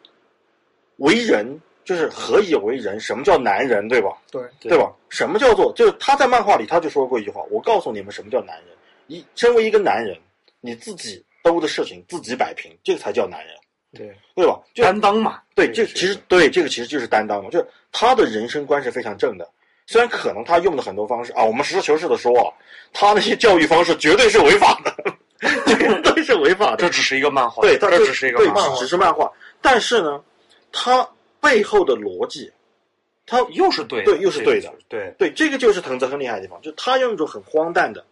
[0.98, 3.00] 为人就是何以为人？
[3.00, 3.88] 什么叫男人？
[3.88, 4.10] 对吧？
[4.30, 4.92] 对对吧？
[5.08, 5.72] 什么叫做？
[5.74, 8.66] 就是他在漫画里他就说过一句话：“我告诉你们什么叫男人。
[9.08, 10.16] 一身为一个男人，
[10.60, 13.54] 你自己。”兜的事情自己摆平，这个才叫男人，
[13.94, 14.60] 对对吧？
[14.74, 19.48] 担当嘛，对，这其实对这个其实就是担当嘛，就是他的人生观是非常正的。
[19.86, 22.52] 虽然可能他用的很多方式啊，我们实事求是的说啊，
[22.92, 24.94] 他那些教育方式绝对是违法的，
[25.74, 26.76] 绝对是违法的。
[26.76, 29.32] 这只是一个漫画，对，这只是一个漫画，只是漫画。
[29.62, 30.22] 但是呢，
[30.70, 31.08] 他
[31.40, 32.52] 背后的逻辑，
[33.24, 38.04] 他又是对，对，又是对的，对对，这个就是藤泽很厉害的地方，就他用一种很荒诞的。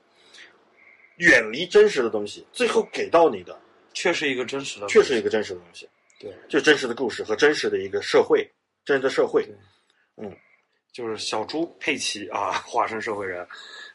[1.17, 3.59] 远离真实的东西，最后给到你的，
[3.93, 5.89] 却是一个真实的，却是一个真实的东西。
[6.19, 8.49] 对，就真实的故事和真实的一个社会，
[8.85, 9.47] 真实的社会。
[10.17, 10.35] 嗯，
[10.93, 13.47] 就是小猪佩奇啊，化身社会人。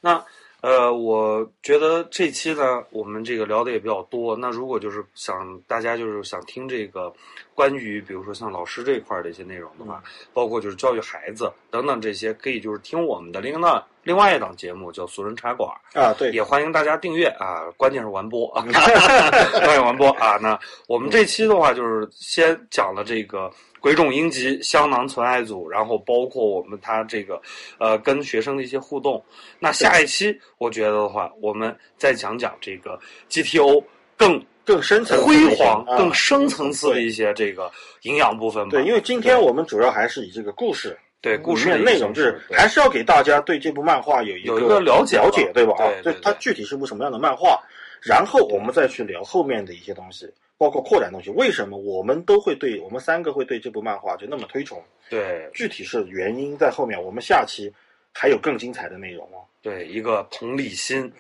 [0.01, 0.24] 那。
[0.62, 4.38] 呃，我觉得这期呢，我们这个聊的也比较多。
[4.38, 7.12] 那如果就是想大家就是想听这个
[7.55, 10.03] 关于比如说像老师这一块的一些内容的话，
[10.34, 15.68] 包括就是教育孩子等等这些，可以就是听我们的另外另外一档节目叫《俗人茶馆》
[15.99, 18.62] 啊，对，也欢迎大家订阅啊，关键是完播啊，
[19.66, 20.38] 欢迎完播啊。
[20.38, 23.51] 那我们这期的话就是先讲了这个。
[23.82, 27.42] 鬼冢英吉香囊存爱组，然后包括我们他这个，
[27.80, 29.22] 呃，跟学生的一些互动。
[29.60, 33.84] 那下一期我觉得的话，我们再讲讲这个 GTO
[34.16, 37.72] 更更深层辉煌、更深层次的一些这个
[38.04, 38.70] 营养部分吧。
[38.70, 45.74] 对，因为今天我们主要还是以这个故事，对故事的内容，就是还是要给大家对这部漫画有一有一个了解，了解对吧？
[45.84, 47.60] 啊，就它具体是部什么样的漫画，
[48.00, 50.32] 然后我们再去聊后面的一些东西。
[50.62, 54.80] 包括扩展东西，为什么我们都会对我们三个会对这部漫画就那么推崇？
[55.09, 57.74] 对，具体是原因在后面，我们下期
[58.14, 59.41] 还有更精彩的内容哦。
[59.64, 61.12] 对，一个同理心。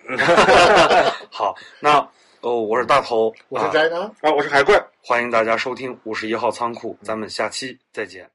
[1.31, 2.07] 好，那
[2.41, 8.29] 哦，我是大头，我是宅男，啊，我是海怪，欢迎大家收听五十一号仓库，咱们下期再见。